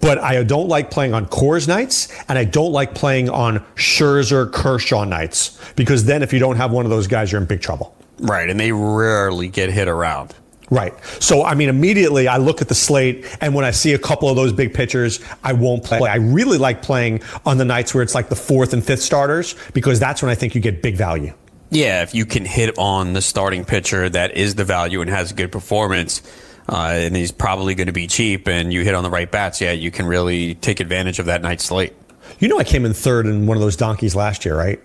[0.00, 4.50] But I don't like playing on Coors nights, and I don't like playing on Scherzer
[4.50, 7.60] Kershaw nights because then if you don't have one of those guys, you're in big
[7.60, 7.94] trouble.
[8.20, 10.34] Right, and they rarely get hit around.
[10.70, 10.94] Right.
[11.20, 14.28] So, I mean, immediately I look at the slate, and when I see a couple
[14.28, 15.98] of those big pitchers, I won't play.
[16.08, 19.56] I really like playing on the nights where it's like the fourth and fifth starters
[19.74, 21.34] because that's when I think you get big value.
[21.70, 25.32] Yeah, if you can hit on the starting pitcher that is the value and has
[25.32, 26.22] a good performance,
[26.68, 29.60] uh, and he's probably going to be cheap, and you hit on the right bats,
[29.60, 31.94] yeah, you can really take advantage of that night's slate.
[32.38, 34.80] You know, I came in third in one of those donkeys last year, right?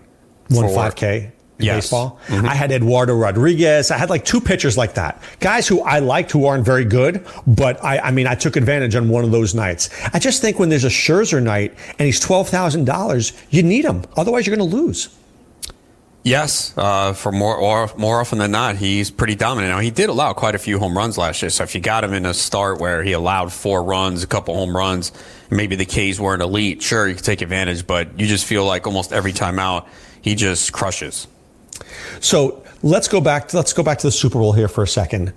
[0.50, 0.64] Won
[1.58, 1.76] 5K yes.
[1.76, 2.18] baseball.
[2.26, 2.46] Mm-hmm.
[2.46, 3.90] I had Eduardo Rodriguez.
[3.90, 5.22] I had like two pitchers like that.
[5.40, 8.94] Guys who I liked who aren't very good, but I, I mean, I took advantage
[8.94, 9.90] on one of those nights.
[10.12, 14.04] I just think when there's a Scherzer night and he's $12,000, you need him.
[14.16, 15.08] Otherwise, you're going to lose.
[16.22, 19.72] Yes, uh, for more or more often than not, he's pretty dominant.
[19.72, 21.50] Now he did allow quite a few home runs last year.
[21.50, 24.56] So if you got him in a start where he allowed four runs, a couple
[24.56, 25.12] home runs,
[25.50, 27.86] maybe the K's weren't elite, sure you could take advantage.
[27.86, 29.86] But you just feel like almost every time out,
[30.20, 31.28] he just crushes.
[32.20, 33.48] So let's go back.
[33.48, 35.32] To, let's go back to the Super Bowl here for a second.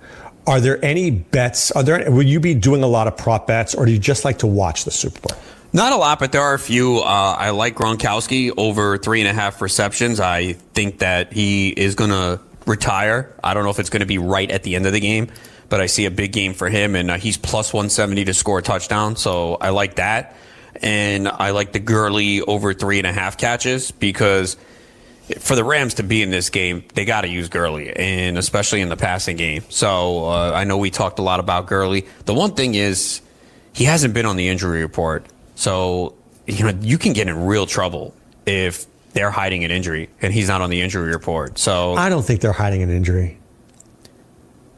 [0.46, 1.70] Are there any bets?
[1.72, 2.10] Are there?
[2.10, 4.46] Will you be doing a lot of prop bets, or do you just like to
[4.46, 5.38] watch the Super Bowl?
[5.72, 6.98] Not a lot, but there are a few.
[6.98, 10.18] Uh, I like Gronkowski over three and a half receptions.
[10.18, 13.32] I think that he is going to retire.
[13.44, 15.28] I don't know if it's going to be right at the end of the game,
[15.68, 18.58] but I see a big game for him, and uh, he's plus 170 to score
[18.58, 19.14] a touchdown.
[19.14, 20.36] So I like that.
[20.82, 24.56] And I like the Gurley over three and a half catches because–
[25.38, 28.80] for the Rams to be in this game, they got to use Gurley, and especially
[28.80, 29.62] in the passing game.
[29.68, 32.06] So uh, I know we talked a lot about Gurley.
[32.24, 33.20] The one thing is
[33.72, 36.14] he hasn't been on the injury report, so
[36.46, 38.14] you know you can get in real trouble
[38.46, 41.58] if they're hiding an injury and he's not on the injury report.
[41.58, 43.38] So I don't think they're hiding an injury.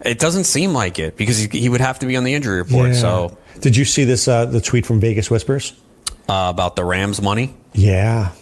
[0.05, 2.59] It doesn't seem like it because he, he would have to be on the injury
[2.59, 2.89] report.
[2.89, 2.95] Yeah.
[2.95, 4.27] So did you see this?
[4.27, 5.75] Uh, the tweet from Vegas Whispers
[6.29, 7.55] uh, about the Rams money.
[7.73, 8.33] Yeah.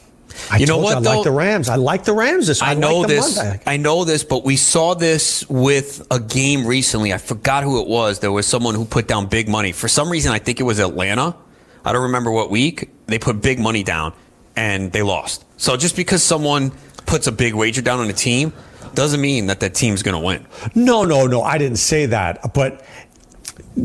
[0.51, 0.93] I you know what?
[0.93, 1.17] You I though?
[1.17, 1.69] like the Rams.
[1.69, 2.47] I like the Rams.
[2.47, 3.39] This I, I know like this.
[3.67, 7.13] I know this, but we saw this with a game recently.
[7.13, 8.21] I forgot who it was.
[8.21, 9.73] There was someone who put down big money.
[9.73, 11.37] For some reason, I think it was Atlanta.
[11.85, 12.91] I don't remember what week.
[13.07, 14.13] They put big money down
[14.57, 15.45] and they lost.
[15.57, 16.73] So just because someone
[17.07, 18.53] puts a big wager down on a team
[18.95, 20.47] doesn't mean that that team's going to win.
[20.75, 21.43] No, no, no.
[21.43, 22.53] I didn't say that.
[22.53, 22.85] But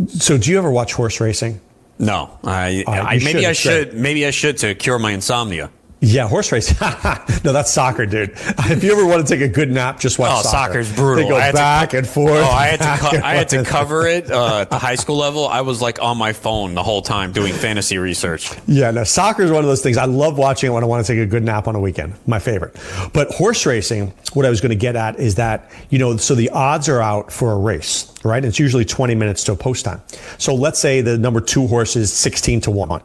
[0.08, 1.62] so, do you ever watch horse racing?
[1.98, 3.94] No, I, I maybe should, I should.
[3.94, 5.72] Maybe I should to cure my insomnia.
[6.06, 6.80] Yeah, horse race.
[7.44, 8.38] no, that's soccer, dude.
[8.76, 10.32] If you ever want to take a good nap, just watch.
[10.32, 10.84] Oh, soccer.
[10.84, 11.24] soccer's brutal.
[11.24, 12.34] They go back and forth.
[12.34, 12.98] Oh, I had to.
[13.00, 15.48] Co- I had to cover it uh, at the high school level.
[15.48, 18.52] I was like on my phone the whole time doing fantasy research.
[18.68, 19.98] Yeah, no, soccer is one of those things.
[19.98, 22.14] I love watching it when I want to take a good nap on a weekend.
[22.28, 22.76] My favorite.
[23.14, 26.36] But horse racing, what I was going to get at is that you know, so
[26.36, 28.44] the odds are out for a race, right?
[28.44, 30.02] It's usually 20 minutes to a post time.
[30.38, 33.02] So let's say the number two horse is 16 to one.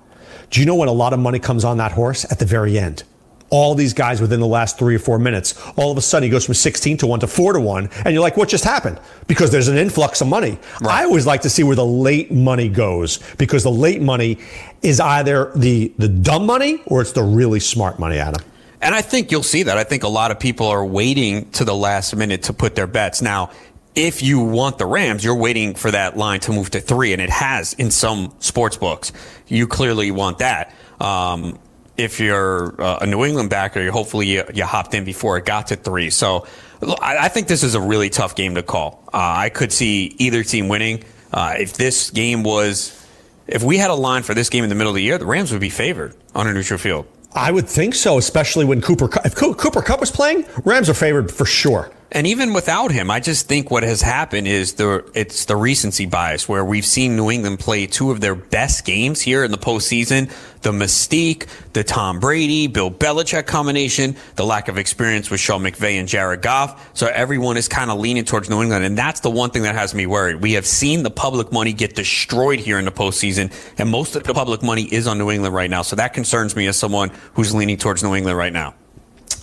[0.50, 2.30] Do you know when a lot of money comes on that horse?
[2.30, 3.04] At the very end
[3.50, 5.60] all these guys within the last three or four minutes.
[5.76, 7.90] All of a sudden, he goes from 16 to 1 to 4 to 1.
[8.04, 8.98] And you're like, what just happened?
[9.26, 10.58] Because there's an influx of money.
[10.80, 11.00] Right.
[11.00, 14.38] I always like to see where the late money goes because the late money
[14.82, 18.42] is either the, the dumb money or it's the really smart money, Adam.
[18.82, 19.76] And I think you'll see that.
[19.76, 22.86] I think a lot of people are waiting to the last minute to put their
[22.86, 23.20] bets.
[23.20, 23.50] Now,
[23.94, 27.20] if you want the Rams, you're waiting for that line to move to three, and
[27.20, 29.12] it has in some sports books.
[29.48, 30.74] You clearly want that.
[31.00, 31.58] Um,
[31.96, 35.44] if you're uh, a New England backer, you hopefully you, you, hopped in before it
[35.44, 36.10] got to three.
[36.10, 36.46] So
[36.82, 39.02] I, I think this is a really tough game to call.
[39.12, 41.04] Uh, I could see either team winning.
[41.32, 43.06] Uh, if this game was,
[43.46, 45.26] if we had a line for this game in the middle of the year, the
[45.26, 47.06] Rams would be favored on a neutral field.
[47.32, 51.30] I would think so, especially when Cooper if Cooper Kupp was playing, Rams are favored
[51.30, 51.92] for sure.
[52.12, 56.06] And even without him, I just think what has happened is the it's the recency
[56.06, 59.58] bias where we've seen New England play two of their best games here in the
[59.58, 60.28] postseason.
[60.62, 66.00] The mystique, the Tom Brady, Bill Belichick combination, the lack of experience with Sean McVay
[66.00, 66.90] and Jared Goff.
[66.94, 68.84] So everyone is kind of leaning towards New England.
[68.84, 70.42] And that's the one thing that has me worried.
[70.42, 74.24] We have seen the public money get destroyed here in the postseason, and most of
[74.24, 75.82] the public money is on New England right now.
[75.82, 78.74] So that concerns me as someone who's leaning towards New England right now.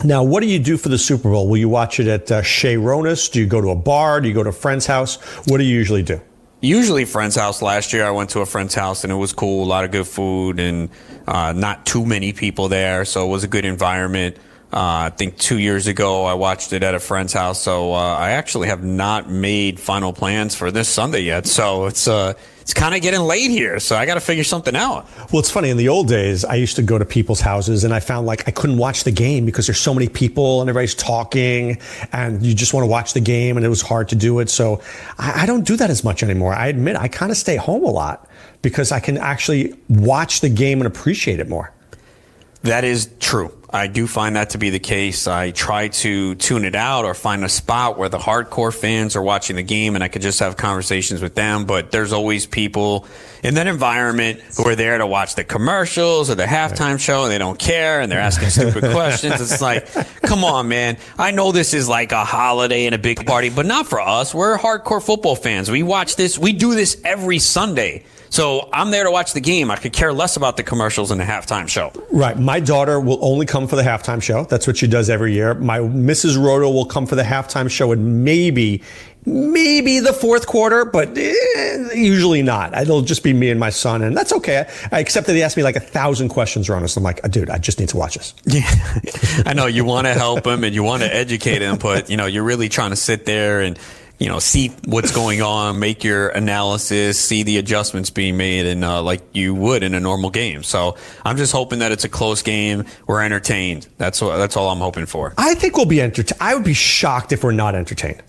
[0.03, 1.47] Now, what do you do for the Super Bowl?
[1.47, 3.31] Will you watch it at uh, Chez Ronis?
[3.31, 4.21] Do you go to a bar?
[4.21, 5.15] Do you go to a friend's house?
[5.47, 6.21] What do you usually do?
[6.61, 7.61] Usually, friend's house.
[7.61, 9.63] Last year, I went to a friend's house and it was cool.
[9.63, 10.89] A lot of good food and
[11.27, 14.37] uh, not too many people there, so it was a good environment.
[14.71, 17.97] Uh, I think two years ago I watched it at a friend's house, so uh,
[17.97, 21.47] I actually have not made final plans for this Sunday yet.
[21.47, 22.33] So it's uh,
[22.67, 25.07] it's kind of getting late here, so I got to figure something out.
[25.31, 25.69] Well, it's funny.
[25.69, 28.45] In the old days, I used to go to people's houses, and I found like
[28.45, 31.77] I couldn't watch the game because there's so many people and everybody's talking,
[32.11, 34.49] and you just want to watch the game, and it was hard to do it.
[34.49, 34.81] So
[35.17, 36.53] I, I don't do that as much anymore.
[36.53, 38.29] I admit I kind of stay home a lot
[38.61, 41.71] because I can actually watch the game and appreciate it more.
[42.63, 43.56] That is true.
[43.69, 45.27] I do find that to be the case.
[45.27, 49.21] I try to tune it out or find a spot where the hardcore fans are
[49.21, 51.65] watching the game and I could just have conversations with them.
[51.65, 53.05] But there's always people
[53.43, 57.31] in that environment who are there to watch the commercials or the halftime show and
[57.31, 59.41] they don't care and they're asking stupid questions.
[59.41, 59.91] It's like,
[60.21, 60.97] come on, man.
[61.17, 64.33] I know this is like a holiday and a big party, but not for us.
[64.33, 65.69] We're hardcore football fans.
[65.69, 68.05] We watch this, we do this every Sunday.
[68.37, 69.71] So I'm there to watch the game.
[69.71, 71.91] I could care less about the commercials and the halftime show.
[72.11, 72.37] Right.
[72.37, 74.43] My daughter will only come for the halftime show.
[74.43, 75.55] That's what she does every year.
[75.55, 76.39] My Mrs.
[76.39, 78.83] Roto will come for the halftime show and maybe,
[79.25, 82.79] maybe the fourth quarter, but eh, usually not.
[82.79, 84.69] It'll just be me and my son, and that's okay.
[84.91, 86.95] I, except that he asked me like a thousand questions, Ronis.
[86.95, 88.35] I'm like, dude, I just need to watch this.
[88.45, 88.69] Yeah,
[89.47, 92.17] I know you want to help him and you want to educate him, but you
[92.17, 93.79] know you're really trying to sit there and
[94.19, 98.83] you know, see what's going on, make your analysis, see the adjustments being made, and
[98.83, 100.63] uh, like you would in a normal game.
[100.63, 102.85] So I'm just hoping that it's a close game.
[103.05, 103.87] We're entertained.
[103.97, 105.33] That's what, that's all I'm hoping for.
[105.37, 106.41] I think we'll be entertained.
[106.41, 108.23] I would be shocked if we're not entertained.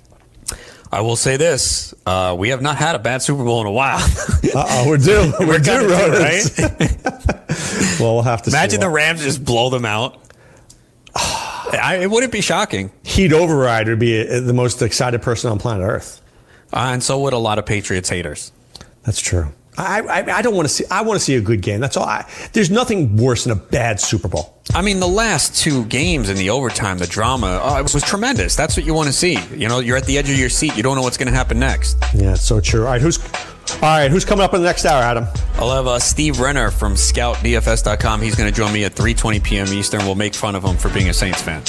[0.92, 3.72] I will say this: uh, we have not had a bad Super Bowl in a
[3.72, 4.06] while.
[4.54, 5.32] Uh oh, we're due.
[5.40, 6.42] We're, we're due, right?
[8.00, 10.16] well, we'll have to imagine the Rams just blow them out.
[11.72, 12.90] I, it wouldn't be shocking.
[13.02, 16.20] Heat override would be the most excited person on planet Earth.
[16.72, 18.52] Uh, and so would a lot of Patriots haters.
[19.04, 19.52] That's true.
[19.78, 20.84] I, I, I, don't want to see.
[20.90, 21.80] I want to see a good game.
[21.80, 22.04] That's all.
[22.04, 24.58] I, there's nothing worse than a bad Super Bowl.
[24.74, 28.56] I mean, the last two games in the overtime, the drama oh, it was tremendous.
[28.56, 29.38] That's what you want to see.
[29.54, 30.76] You know, you're at the edge of your seat.
[30.76, 31.96] You don't know what's going to happen next.
[32.12, 32.80] Yeah, it's so true.
[32.80, 33.18] All right, who's
[33.74, 35.26] All right, who's coming up in the next hour, Adam?
[35.54, 38.20] I'll have uh, Steve Renner from ScoutDFS.com.
[38.22, 39.68] He's going to join me at 3:20 p.m.
[39.68, 40.00] Eastern.
[40.00, 41.62] We'll make fun of him for being a Saints fan.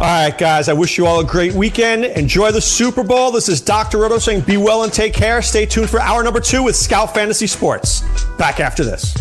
[0.00, 0.68] All right, guys.
[0.68, 2.04] I wish you all a great weekend.
[2.04, 3.30] Enjoy the Super Bowl.
[3.30, 3.98] This is Dr.
[3.98, 7.14] Roto saying, "Be well and take care." Stay tuned for hour number two with Scout
[7.14, 8.02] Fantasy Sports.
[8.38, 9.14] Back after this.